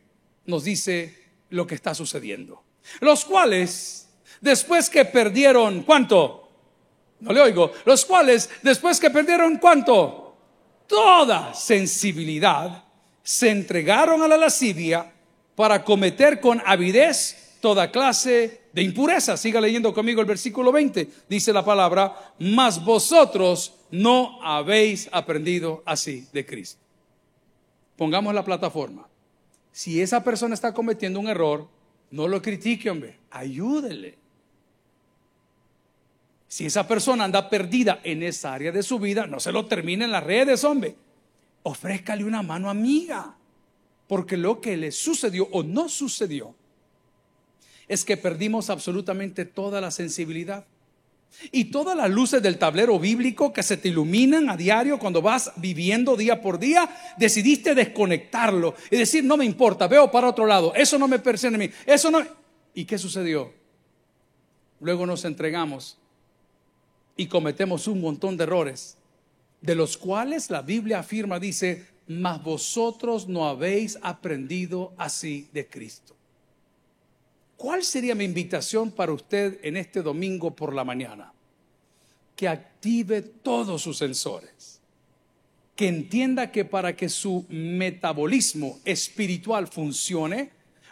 nos 0.47 0.65
dice 0.65 1.15
lo 1.51 1.67
que 1.67 1.75
está 1.75 1.95
sucediendo. 1.95 2.63
Los 3.01 3.25
cuales, 3.25 4.06
después 4.47 4.89
que 4.89 5.05
perdieron, 5.05 5.83
¿cuánto? 5.83 6.49
No 7.21 7.33
le 7.33 7.41
oigo. 7.41 7.73
Los 7.85 8.05
cuales, 8.05 8.49
después 8.63 8.99
que 8.99 9.11
perdieron, 9.11 9.59
¿cuánto? 9.59 10.37
Toda 10.87 11.53
sensibilidad, 11.53 12.85
se 13.23 13.51
entregaron 13.51 14.23
a 14.23 14.29
la 14.29 14.37
lascivia 14.37 15.13
para 15.55 15.83
cometer 15.85 16.41
con 16.41 16.63
avidez 16.65 17.57
toda 17.61 17.91
clase 17.91 18.63
de 18.73 18.83
impureza. 18.83 19.37
Siga 19.37 19.61
leyendo 19.61 19.93
conmigo 19.93 20.21
el 20.21 20.27
versículo 20.27 20.71
20. 20.71 21.09
Dice 21.29 21.53
la 21.53 21.65
palabra, 21.65 22.35
mas 22.39 22.83
vosotros 22.85 23.75
no 23.91 24.39
habéis 24.43 25.09
aprendido 25.11 25.83
así 25.85 26.27
de 26.33 26.47
Cristo. 26.47 26.81
Pongamos 27.97 28.33
la 28.35 28.45
plataforma. 28.45 29.09
Si 29.73 30.01
esa 30.01 30.23
persona 30.23 30.55
está 30.55 30.73
cometiendo 30.73 31.19
un 31.19 31.29
error, 31.29 31.67
no 32.11 32.29
lo 32.29 32.41
critique, 32.41 32.89
hombre, 32.89 33.19
ayúdele. 33.31 34.26
Si 36.57 36.65
esa 36.65 36.89
persona 36.89 37.25
anda 37.25 37.51
perdida 37.51 38.01
en 38.03 38.23
esa 38.23 38.55
área 38.55 38.73
de 38.73 38.83
su 38.83 38.99
vida, 38.99 39.27
no 39.27 39.41
se 39.41 39.53
lo 39.53 39.67
termine 39.67 40.07
en 40.07 40.11
las 40.11 40.25
redes, 40.25 40.65
hombre. 40.65 40.97
Ofrézcale 41.65 42.25
una 42.25 42.43
mano 42.43 42.71
amiga. 42.71 43.37
Porque 44.09 44.39
lo 44.39 44.59
que 44.59 44.75
le 44.79 44.91
sucedió 44.91 45.51
o 45.53 45.63
no 45.63 45.91
sucedió 45.91 46.55
es 47.87 48.07
que 48.07 48.17
perdimos 48.17 48.71
absolutamente 48.71 49.45
toda 49.45 49.83
la 49.83 49.91
sensibilidad. 49.91 50.65
Y 51.53 51.67
todas 51.67 51.95
las 51.95 52.09
luces 52.09 52.43
del 52.43 52.57
tablero 52.57 52.99
bíblico 52.99 53.53
que 53.53 53.63
se 53.63 53.77
te 53.77 53.91
iluminan 53.91 54.49
a 54.49 54.57
diario 54.57 54.99
cuando 54.99 55.21
vas 55.21 55.53
viviendo 55.57 56.17
día 56.17 56.41
por 56.41 56.59
día, 56.59 56.89
decidiste 57.19 57.75
desconectarlo 57.75 58.75
y 58.91 58.97
decir, 58.97 59.23
no 59.25 59.37
me 59.37 59.45
importa, 59.45 59.89
veo 59.89 60.11
para 60.11 60.31
otro 60.31 60.47
lado, 60.47 60.75
eso 60.75 60.99
no 60.99 61.07
me 61.07 61.19
persigue 61.19 61.55
a 61.55 61.59
mí, 61.59 61.71
eso 61.85 62.11
no... 62.11 62.27
¿Y 62.73 62.87
qué 62.87 62.97
sucedió? 62.97 63.53
Luego 64.81 65.05
nos 65.05 65.27
entregamos 65.27 65.99
y 67.17 67.27
cometemos 67.27 67.89
un 67.89 68.01
montón 68.01 68.37
de 68.37 68.45
errores, 68.45 68.97
de 69.61 69.75
los 69.75 69.97
cuales 69.97 70.51
la 70.51 70.63
Biblia 70.63 70.99
afirma, 70.99 71.41
dice, 71.41 71.87
mas 72.07 72.43
vosotros 72.43 73.27
no 73.27 73.49
habéis 73.49 73.99
aprendido 74.03 74.93
así 74.97 75.49
de 75.53 75.67
Cristo. 75.67 76.15
¿Cuál 77.57 77.83
sería 77.83 78.15
mi 78.15 78.25
invitación 78.25 78.91
para 78.91 79.13
usted 79.13 79.59
en 79.63 79.77
este 79.77 80.03
domingo 80.03 80.55
por 80.55 80.75
la 80.75 80.85
mañana? 80.85 81.33
Que 82.37 82.49
active 82.49 83.23
todos 83.23 83.81
sus 83.83 83.97
sensores. 83.97 84.81
Que 85.75 85.89
entienda 85.89 86.53
que 86.53 86.65
para 86.65 86.95
que 86.95 87.09
su 87.09 87.47
metabolismo 87.49 88.79
espiritual 88.85 89.69
funcione, 89.69 90.51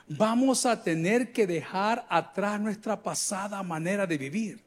vamos 0.08 0.64
a 0.64 0.82
tener 0.82 1.32
que 1.32 1.46
dejar 1.46 2.06
atrás 2.08 2.60
nuestra 2.60 3.02
pasada 3.02 3.62
manera 3.62 4.06
de 4.06 4.18
vivir. 4.18 4.60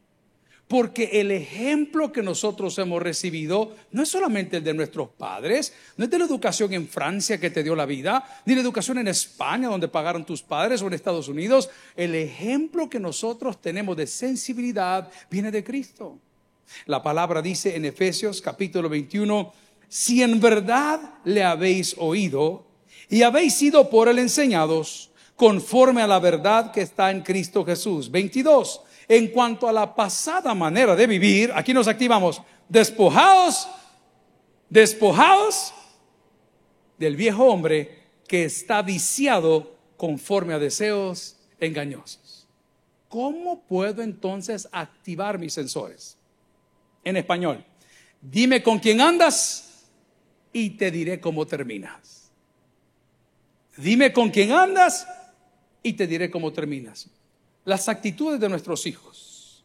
Porque 0.67 1.21
el 1.21 1.31
ejemplo 1.31 2.11
que 2.11 2.21
nosotros 2.21 2.77
hemos 2.77 3.01
recibido 3.01 3.73
no 3.91 4.03
es 4.03 4.09
solamente 4.09 4.57
el 4.57 4.63
de 4.65 4.73
nuestros 4.73 5.07
padres, 5.09 5.73
no 5.95 6.03
es 6.03 6.11
de 6.11 6.19
la 6.19 6.25
educación 6.25 6.73
en 6.73 6.89
Francia 6.89 7.39
que 7.39 7.49
te 7.49 7.63
dio 7.63 7.73
la 7.73 7.85
vida, 7.85 8.41
ni 8.45 8.53
la 8.53 8.61
educación 8.61 8.97
en 8.97 9.07
España 9.07 9.69
donde 9.69 9.87
pagaron 9.87 10.25
tus 10.25 10.43
padres 10.43 10.81
o 10.81 10.87
en 10.87 10.93
Estados 10.93 11.29
Unidos. 11.29 11.69
El 11.95 12.15
ejemplo 12.15 12.89
que 12.89 12.99
nosotros 12.99 13.61
tenemos 13.61 13.95
de 13.95 14.07
sensibilidad 14.07 15.09
viene 15.31 15.51
de 15.51 15.63
Cristo. 15.63 16.19
La 16.85 17.01
palabra 17.01 17.41
dice 17.41 17.77
en 17.77 17.85
Efesios 17.85 18.41
capítulo 18.41 18.89
21, 18.89 19.53
si 19.87 20.21
en 20.21 20.39
verdad 20.41 20.99
le 21.23 21.45
habéis 21.45 21.95
oído 21.97 22.65
y 23.09 23.21
habéis 23.21 23.53
sido 23.53 23.89
por 23.89 24.09
él 24.09 24.19
enseñados 24.19 25.11
conforme 25.37 26.01
a 26.01 26.07
la 26.07 26.19
verdad 26.19 26.71
que 26.71 26.81
está 26.81 27.09
en 27.09 27.21
Cristo 27.21 27.63
Jesús. 27.63 28.11
22 28.11 28.81
en 29.07 29.27
cuanto 29.27 29.67
a 29.67 29.71
la 29.71 29.95
pasada 29.95 30.53
manera 30.53 30.95
de 30.95 31.07
vivir, 31.07 31.51
aquí 31.55 31.73
nos 31.73 31.87
activamos, 31.87 32.41
despojados, 32.67 33.69
despojados 34.69 35.73
del 36.97 37.15
viejo 37.15 37.45
hombre 37.45 38.03
que 38.27 38.45
está 38.45 38.81
viciado 38.81 39.75
conforme 39.95 40.53
a 40.53 40.59
deseos 40.59 41.37
engañosos. 41.59 42.47
¿Cómo 43.07 43.61
puedo 43.61 44.01
entonces 44.01 44.67
activar 44.71 45.39
mis 45.39 45.53
sensores? 45.53 46.17
En 47.05 47.15
español, 47.15 47.63
dime 48.21 48.61
con 48.61 48.79
quién 48.79 48.99
andas 48.99 49.85
y 50.51 50.71
te 50.71 50.91
diré 50.91 51.21
cómo 51.21 51.45
terminas. 51.45 52.29
Dime 53.77 54.11
con 54.11 54.29
quién 54.29 54.51
andas 54.51 55.07
y 55.81 55.93
te 55.93 56.07
diré 56.07 56.29
cómo 56.29 56.51
terminas 56.51 57.09
las 57.67 57.89
actitudes 57.89 58.39
de 58.39 58.47
nuestros 58.47 58.85
hijos, 58.85 59.61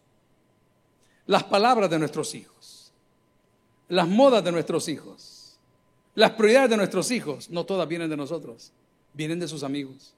las 1.25 1.45
palabras 1.45 1.89
de 1.89 2.01
nuestros 2.01 2.35
hijos, 2.35 2.93
las 3.89 4.09
modas 4.09 4.43
de 4.43 4.51
nuestros 4.51 4.89
hijos, 4.89 5.57
las 6.17 6.33
prioridades 6.33 6.71
de 6.71 6.79
nuestros 6.79 7.13
hijos, 7.13 7.49
no 7.49 7.65
todas 7.65 7.87
vienen 7.87 8.11
de 8.11 8.17
nosotros, 8.17 8.73
vienen 9.15 9.39
de 9.39 9.47
sus 9.47 9.63
amigos. 9.63 10.15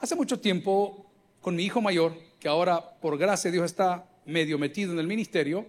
Hace 0.00 0.16
mucho 0.16 0.40
tiempo, 0.40 1.06
con 1.40 1.54
mi 1.54 1.62
hijo 1.62 1.80
mayor, 1.80 2.12
que 2.40 2.48
ahora 2.48 2.90
por 3.00 3.16
gracia 3.16 3.48
de 3.48 3.58
Dios 3.58 3.66
está 3.66 4.04
medio 4.26 4.58
metido 4.58 4.92
en 4.92 4.98
el 4.98 5.06
ministerio, 5.06 5.64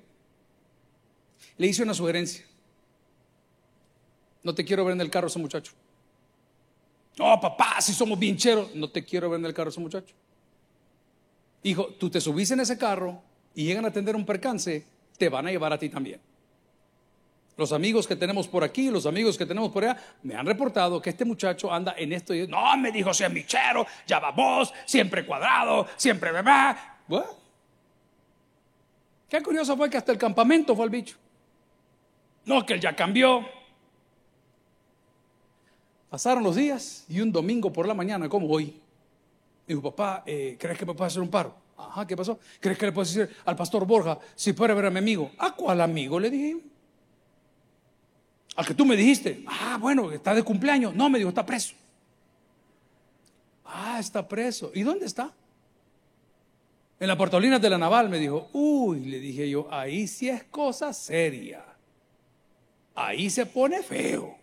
le 1.55 1.67
hice 1.67 1.83
una 1.83 1.93
sugerencia. 1.93 2.47
No 4.41 4.55
te 4.55 4.65
quiero 4.65 4.83
ver 4.85 4.93
en 4.93 5.01
el 5.01 5.11
carro 5.11 5.27
ese 5.27 5.37
muchacho. 5.37 5.71
No, 7.19 7.39
papá, 7.39 7.79
si 7.79 7.93
somos 7.93 8.17
bien 8.17 8.35
cheros, 8.37 8.73
no 8.73 8.89
te 8.89 9.05
quiero 9.05 9.29
ver 9.29 9.39
en 9.39 9.45
el 9.45 9.53
carro 9.53 9.69
ese 9.69 9.79
muchacho. 9.79 10.15
Hijo, 11.63 11.87
tú 11.97 12.09
te 12.09 12.19
subís 12.19 12.51
en 12.51 12.59
ese 12.59 12.77
carro 12.77 13.21
y 13.55 13.65
llegan 13.65 13.85
a 13.85 13.87
atender 13.87 14.15
un 14.15 14.25
percance, 14.25 14.85
te 15.17 15.29
van 15.29 15.47
a 15.47 15.51
llevar 15.51 15.71
a 15.73 15.79
ti 15.79 15.89
también. 15.89 16.19
Los 17.55 17.71
amigos 17.71 18.07
que 18.07 18.15
tenemos 18.15 18.47
por 18.47 18.63
aquí, 18.63 18.89
los 18.89 19.05
amigos 19.05 19.37
que 19.37 19.45
tenemos 19.45 19.71
por 19.71 19.83
allá, 19.83 19.97
me 20.23 20.35
han 20.35 20.45
reportado 20.45 21.01
que 21.01 21.11
este 21.11 21.23
muchacho 21.23 21.71
anda 21.71 21.93
en 21.97 22.11
esto 22.11 22.33
y 22.33 22.47
no, 22.47 22.75
me 22.77 22.91
dijo, 22.91 23.13
sea 23.13 23.29
michero, 23.29 23.85
ya 24.07 24.19
va 24.19 24.31
vos, 24.31 24.73
siempre 24.85 25.25
cuadrado, 25.25 25.87
siempre 25.95 26.31
bebé. 26.31 26.75
Bueno, 27.07 27.27
qué 29.29 29.41
curioso 29.43 29.77
fue 29.77 29.89
que 29.89 29.97
hasta 29.97 30.11
el 30.11 30.17
campamento 30.17 30.75
fue 30.75 30.85
el 30.85 30.91
bicho. 30.91 31.15
No, 32.45 32.65
que 32.65 32.73
él 32.73 32.81
ya 32.81 32.95
cambió. 32.95 33.47
Pasaron 36.09 36.43
los 36.43 36.55
días 36.55 37.05
y 37.07 37.21
un 37.21 37.31
domingo 37.31 37.71
por 37.71 37.87
la 37.87 37.93
mañana, 37.93 38.27
como 38.27 38.47
hoy, 38.47 38.81
Dijo, 39.67 39.81
papá, 39.81 40.23
eh, 40.25 40.57
¿crees 40.59 40.77
que 40.77 40.85
me 40.85 40.93
puede 40.93 41.07
hacer 41.07 41.21
un 41.21 41.29
paro? 41.29 41.55
Ajá, 41.77 42.05
¿qué 42.05 42.15
pasó? 42.15 42.39
¿Crees 42.59 42.77
que 42.77 42.85
le 42.85 42.91
puedes 42.91 43.13
decir 43.13 43.35
al 43.45 43.55
pastor 43.55 43.85
Borja 43.85 44.17
si 44.35 44.53
puede 44.53 44.73
ver 44.73 44.85
a 44.85 44.89
mi 44.89 44.99
amigo? 44.99 45.31
¿A 45.37 45.55
cuál 45.55 45.81
amigo? 45.81 46.19
Le 46.19 46.29
dije. 46.29 46.57
Al 48.55 48.65
que 48.65 48.73
tú 48.73 48.85
me 48.85 48.95
dijiste. 48.95 49.43
Ah, 49.47 49.77
bueno, 49.79 50.11
está 50.11 50.33
de 50.33 50.43
cumpleaños. 50.43 50.93
No, 50.95 51.09
me 51.09 51.17
dijo, 51.17 51.29
está 51.29 51.45
preso. 51.45 51.75
Ah, 53.65 53.97
está 53.99 54.27
preso. 54.27 54.71
¿Y 54.73 54.83
dónde 54.83 55.05
está? 55.05 55.31
En 56.99 57.07
la 57.07 57.17
portolina 57.17 57.59
de 57.59 57.69
la 57.69 57.77
naval 57.77 58.09
me 58.09 58.19
dijo, 58.19 58.49
uy, 58.53 59.01
le 59.05 59.19
dije 59.19 59.49
yo, 59.49 59.67
ahí 59.71 60.07
sí 60.07 60.29
es 60.29 60.43
cosa 60.43 60.93
seria. 60.93 61.65
Ahí 62.95 63.29
se 63.29 63.45
pone 63.45 63.81
feo. 63.81 64.37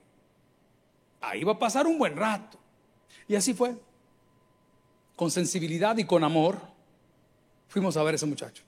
Ahí 1.21 1.45
va 1.45 1.53
a 1.53 1.59
pasar 1.59 1.87
un 1.87 1.99
buen 1.99 2.17
rato. 2.17 2.59
Y 3.29 3.37
así 3.37 3.55
fue 3.55 3.77
con 5.21 5.31
sensibilidad 5.31 5.99
y 5.99 6.05
con 6.05 6.25
amor, 6.25 6.63
fuimos 7.69 7.95
a 7.99 8.03
ver 8.03 8.15
a 8.15 8.17
ese 8.17 8.25
muchacho. 8.25 8.63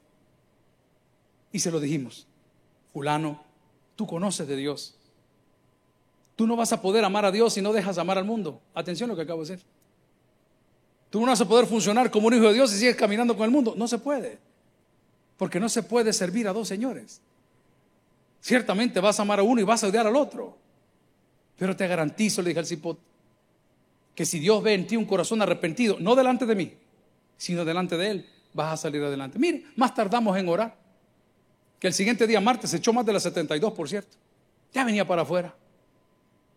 Y 1.51 1.61
se 1.61 1.71
lo 1.71 1.81
dijimos, 1.81 2.27
fulano, 2.93 3.43
tú 3.97 4.07
conoces 4.07 4.47
de 4.47 4.57
Dios. 4.57 4.95
Tú 6.37 6.47
no 6.47 6.55
vas 6.55 6.71
a 6.75 6.83
poder 6.83 7.07
amar 7.07 7.25
a 7.25 7.33
Dios 7.33 7.55
si 7.55 7.63
no 7.63 7.73
dejas 7.73 7.97
amar 7.97 8.19
al 8.19 8.27
mundo. 8.27 8.61
Atención 8.75 9.09
a 9.09 9.15
lo 9.15 9.17
que 9.17 9.23
acabo 9.23 9.43
de 9.43 9.51
decir. 9.51 9.67
Tú 11.09 11.23
no 11.23 11.29
vas 11.29 11.41
a 11.41 11.49
poder 11.49 11.65
funcionar 11.65 12.11
como 12.11 12.27
un 12.27 12.35
hijo 12.35 12.49
de 12.49 12.53
Dios 12.53 12.71
si 12.71 12.77
sigues 12.77 12.97
caminando 12.97 13.35
con 13.35 13.47
el 13.47 13.51
mundo. 13.51 13.73
No 13.75 13.89
se 13.89 13.97
puede. 13.97 14.39
Porque 15.39 15.59
no 15.59 15.71
se 15.71 15.83
puede 15.83 16.13
servir 16.13 16.47
a 16.49 16.53
dos 16.53 16.69
señores. 16.69 17.23
Ciertamente 18.43 19.01
vas 19.01 19.19
a 19.19 19.23
amar 19.23 19.39
a 19.39 19.43
uno 19.43 19.63
y 19.63 19.65
vas 19.65 19.85
a 19.85 19.89
odiar 19.89 20.07
al 20.07 20.17
otro. 20.17 20.59
Pero 21.57 21.75
te 21.75 21.89
garantizo, 21.89 22.43
le 22.43 22.51
dije 22.51 22.61
al 22.61 22.67
cipote, 22.67 23.01
que 24.15 24.27
si 24.27 24.39
Dios 24.39 24.63
ve 24.63 24.75
en 24.75 24.87
ti 24.87 24.97
un 24.97 25.05
corazón 25.05 25.41
arrepentido, 25.43 25.97
no 25.99 26.15
delante 26.15 26.47
de 26.47 26.55
mí, 26.55 26.75
sino 27.37 27.65
delante 27.65 27.97
de 27.97 28.11
Él, 28.11 28.27
vas 28.53 28.73
a 28.73 28.77
salir 28.77 29.03
adelante. 29.03 29.39
Mire, 29.39 29.65
más 29.77 29.95
tardamos 29.95 30.37
en 30.37 30.49
orar. 30.49 30.77
Que 31.79 31.89
el 31.89 31.95
siguiente 31.95 32.27
día, 32.27 32.41
martes, 32.41 32.71
se 32.71 32.77
echó 32.77 32.93
más 32.93 33.05
de 33.05 33.13
las 33.13 33.23
72, 33.25 33.73
por 33.73 33.89
cierto. 33.89 34.17
Ya 34.73 34.85
venía 34.85 35.07
para 35.07 35.23
afuera. 35.23 35.55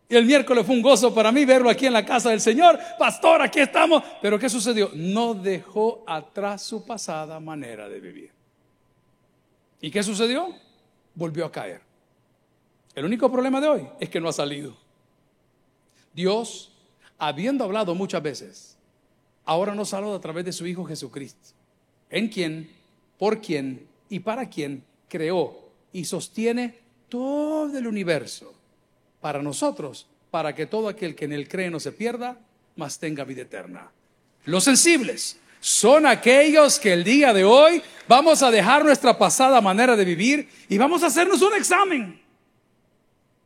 Y 0.08 0.16
el 0.16 0.26
miércoles 0.26 0.66
fue 0.66 0.76
un 0.76 0.84
gozo 0.84 1.14
para 1.14 1.32
mí 1.32 1.46
verlo 1.46 1.70
aquí 1.70 1.88
en 1.88 1.94
la 1.94 2.06
casa 2.06 2.30
del 2.30 2.40
Señor. 2.40 2.78
Pastor, 3.00 3.42
aquí 3.42 3.60
estamos. 3.60 4.04
Pero 4.22 4.38
¿qué 4.38 4.50
sucedió? 4.50 4.92
No 4.94 5.34
dejó 5.34 6.04
atrás 6.06 6.62
su 6.62 6.86
pasada 6.86 7.40
manera 7.40 7.90
de 7.90 8.00
vivir. 8.00 8.32
¿Y 9.82 9.90
qué 9.90 10.04
sucedió? 10.04 10.54
Volvió 11.16 11.46
a 11.46 11.52
caer. 11.52 11.82
El 12.94 13.06
único 13.06 13.32
problema 13.32 13.60
de 13.60 13.68
hoy 13.68 13.88
es 14.00 14.10
que 14.10 14.22
no 14.22 14.30
ha 14.30 14.34
salido. 14.34 14.78
Dios, 16.14 16.72
habiendo 17.18 17.64
hablado 17.64 17.96
muchas 17.96 18.22
veces, 18.22 18.78
ahora 19.46 19.76
nos 19.76 19.94
habla 19.94 20.16
a 20.16 20.22
través 20.22 20.46
de 20.46 20.54
su 20.54 20.66
Hijo 20.68 20.86
Jesucristo, 20.86 21.50
en 22.10 22.28
quien, 22.28 22.70
por 23.18 23.42
quien 23.42 23.88
y 24.10 24.20
para 24.20 24.50
quien 24.50 24.84
creó 25.08 25.66
y 25.92 26.06
sostiene 26.06 26.78
todo 27.10 27.78
el 27.78 27.88
universo 27.88 28.54
para 29.22 29.42
nosotros, 29.42 30.08
para 30.32 30.54
que 30.54 30.66
todo 30.66 30.88
aquel 30.88 31.16
que 31.16 31.26
en 31.26 31.34
él 31.34 31.48
cree 31.48 31.70
no 31.70 31.80
se 31.80 31.92
pierda, 31.92 32.38
mas 32.76 33.00
tenga 33.00 33.24
vida 33.24 33.44
eterna. 33.44 33.90
Los 34.46 34.66
sensibles 34.66 35.40
son 35.60 36.06
aquellos 36.06 36.80
que 36.80 36.94
el 36.94 37.04
día 37.04 37.34
de 37.34 37.44
hoy 37.44 37.82
vamos 38.08 38.44
a 38.44 38.52
dejar 38.52 38.84
nuestra 38.84 39.18
pasada 39.18 39.62
manera 39.62 39.96
de 39.96 40.06
vivir 40.06 40.50
y 40.70 40.78
vamos 40.78 41.02
a 41.02 41.08
hacernos 41.08 41.42
un 41.42 41.56
examen. 41.56 42.25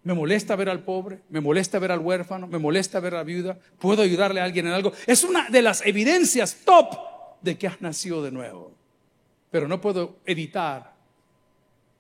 Me 0.04 0.14
molesta 0.14 0.56
ver 0.56 0.70
al 0.70 0.84
pobre, 0.84 1.20
me 1.30 1.42
molesta 1.42 1.78
ver 1.78 1.92
al 1.92 2.00
huérfano, 2.00 2.48
me 2.48 2.58
molesta 2.58 3.00
ver 3.00 3.16
a 3.16 3.18
la 3.18 3.24
viuda, 3.24 3.60
puedo 3.80 4.02
ayudarle 4.02 4.40
a 4.40 4.46
alguien 4.46 4.68
en 4.68 4.74
algo. 4.74 4.94
Es 5.06 5.24
una 5.24 5.50
de 5.50 5.62
las 5.62 5.86
evidencias 5.86 6.58
top 6.64 6.96
de 7.42 7.58
que 7.58 7.68
has 7.68 7.82
nacido 7.82 8.24
de 8.24 8.32
nuevo. 8.32 8.72
Pero 9.52 9.68
no 9.68 9.82
puedo 9.82 10.18
evitar 10.26 10.94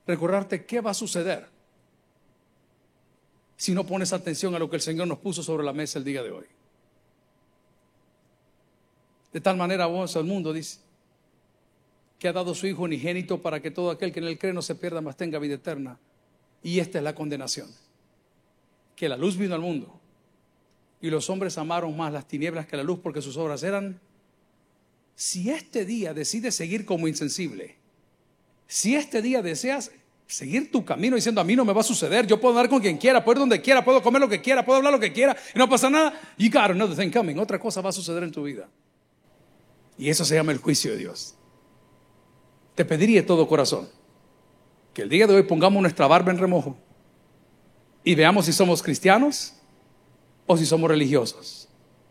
recordarte 0.07 0.65
qué 0.65 0.81
va 0.81 0.91
a 0.91 0.95
suceder 0.95 1.47
si 3.57 3.73
no 3.73 3.85
pones 3.85 4.13
atención 4.13 4.55
a 4.55 4.59
lo 4.59 4.69
que 4.69 4.77
el 4.77 4.81
Señor 4.81 5.07
nos 5.07 5.19
puso 5.19 5.43
sobre 5.43 5.65
la 5.65 5.73
mesa 5.73 5.99
el 5.99 6.05
día 6.05 6.23
de 6.23 6.31
hoy. 6.31 6.45
De 9.33 9.41
tal 9.41 9.57
manera 9.57 9.85
vamos 9.85 10.15
al 10.15 10.23
mundo, 10.23 10.53
dice, 10.53 10.79
que 12.17 12.27
ha 12.27 12.33
dado 12.33 12.55
su 12.55 12.67
Hijo 12.67 12.83
unigénito 12.83 13.41
para 13.41 13.61
que 13.61 13.71
todo 13.71 13.91
aquel 13.91 14.13
que 14.13 14.19
en 14.19 14.27
él 14.27 14.39
cree 14.39 14.53
no 14.53 14.61
se 14.61 14.75
pierda, 14.75 15.01
mas 15.01 15.17
tenga 15.17 15.39
vida 15.39 15.55
eterna. 15.55 15.99
Y 16.63 16.79
esta 16.79 16.97
es 16.97 17.03
la 17.03 17.13
condenación. 17.13 17.69
Que 18.99 19.07
la 19.07 19.15
luz 19.15 19.37
vino 19.37 19.55
al 19.55 19.61
mundo 19.61 19.97
y 20.99 21.09
los 21.09 21.29
hombres 21.29 21.57
amaron 21.57 21.95
más 21.95 22.11
las 22.11 22.27
tinieblas 22.27 22.65
que 22.65 22.75
la 22.75 22.83
luz 22.83 22.99
porque 23.01 23.21
sus 23.21 23.37
obras 23.37 23.63
eran... 23.63 23.97
Si 25.15 25.49
este 25.49 25.85
día 25.85 26.13
decides 26.13 26.53
seguir 26.53 26.83
como 26.83 27.07
insensible, 27.07 27.77
si 28.67 28.95
este 28.95 29.21
día 29.21 29.41
deseas 29.41 29.93
seguir 30.27 30.69
tu 30.69 30.83
camino 30.83 31.15
diciendo 31.15 31.39
a 31.39 31.45
mí 31.45 31.55
no 31.55 31.63
me 31.63 31.71
va 31.71 31.79
a 31.79 31.83
suceder, 31.85 32.27
yo 32.27 32.41
puedo 32.41 32.57
andar 32.57 32.69
con 32.69 32.81
quien 32.81 32.97
quiera, 32.97 33.23
puedo 33.23 33.37
ir 33.37 33.39
donde 33.39 33.61
quiera, 33.61 33.85
puedo 33.85 34.01
comer 34.01 34.19
lo 34.19 34.27
que 34.27 34.41
quiera, 34.41 34.65
puedo 34.65 34.79
hablar 34.79 34.91
lo 34.91 34.99
que 34.99 35.13
quiera 35.13 35.33
y 35.55 35.57
no 35.57 35.69
pasa 35.69 35.89
nada, 35.89 36.19
you 36.37 36.49
got 36.51 36.71
another 36.71 36.97
thing 36.97 37.09
coming, 37.09 37.37
otra 37.37 37.57
cosa 37.57 37.79
va 37.79 37.91
a 37.91 37.93
suceder 37.93 38.23
en 38.23 38.33
tu 38.33 38.43
vida. 38.43 38.67
Y 39.97 40.09
eso 40.09 40.25
se 40.25 40.35
llama 40.35 40.51
el 40.51 40.57
juicio 40.57 40.91
de 40.91 40.97
Dios. 40.97 41.35
Te 42.75 42.83
pediría 42.83 43.25
todo 43.25 43.47
corazón 43.47 43.87
que 44.93 45.03
el 45.03 45.07
día 45.07 45.25
de 45.25 45.35
hoy 45.35 45.43
pongamos 45.43 45.81
nuestra 45.81 46.05
barba 46.05 46.33
en 46.33 46.37
remojo 46.37 46.77
y 48.03 48.15
veamos 48.15 48.45
si 48.45 48.53
somos 48.53 48.81
cristianos 48.81 49.53
o 50.47 50.57
si 50.57 50.65
somos 50.65 50.89
religiosos. 50.89 51.67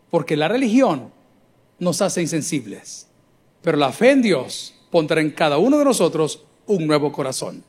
Porque 0.09 0.37
la 0.37 0.47
religión 0.47 1.11
nos 1.79 2.01
hace 2.01 2.21
insensibles, 2.21 3.07
pero 3.61 3.77
la 3.77 3.91
fe 3.91 4.11
en 4.11 4.21
Dios 4.21 4.75
pondrá 4.91 5.21
en 5.21 5.31
cada 5.31 5.57
uno 5.57 5.77
de 5.77 5.85
nosotros 5.85 6.45
un 6.65 6.87
nuevo 6.87 7.11
corazón. 7.11 7.63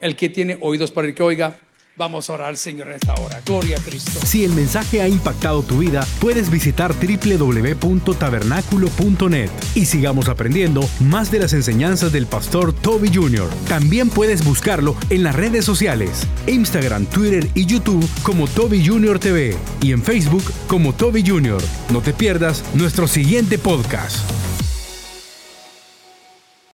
El 0.00 0.16
que 0.16 0.28
tiene 0.28 0.58
oídos 0.60 0.90
para 0.90 1.08
el 1.08 1.14
que 1.14 1.22
oiga, 1.22 1.58
Vamos 1.96 2.28
a 2.28 2.34
orar 2.34 2.58
Señor 2.58 2.88
en 2.88 2.94
esta 2.94 3.14
hora. 3.14 3.40
Gloria 3.46 3.78
a 3.78 3.80
Cristo. 3.80 4.20
Si 4.24 4.44
el 4.44 4.52
mensaje 4.52 5.00
ha 5.00 5.08
impactado 5.08 5.62
tu 5.62 5.78
vida, 5.78 6.06
puedes 6.20 6.50
visitar 6.50 6.94
www.tabernaculo.net 6.94 9.48
y 9.74 9.86
sigamos 9.86 10.28
aprendiendo 10.28 10.86
más 11.00 11.30
de 11.30 11.38
las 11.38 11.54
enseñanzas 11.54 12.12
del 12.12 12.26
pastor 12.26 12.74
Toby 12.74 13.10
Jr. 13.14 13.48
También 13.68 14.10
puedes 14.10 14.44
buscarlo 14.44 14.94
en 15.08 15.22
las 15.22 15.34
redes 15.34 15.64
sociales, 15.64 16.26
Instagram, 16.46 17.06
Twitter 17.06 17.48
y 17.54 17.64
YouTube 17.64 18.06
como 18.22 18.46
Toby 18.46 18.86
Jr. 18.86 19.18
TV 19.18 19.56
y 19.80 19.92
en 19.92 20.02
Facebook 20.02 20.44
como 20.66 20.92
Toby 20.92 21.26
Jr. 21.26 21.62
No 21.90 22.02
te 22.02 22.12
pierdas 22.12 22.62
nuestro 22.74 23.08
siguiente 23.08 23.56
podcast. 23.58 24.18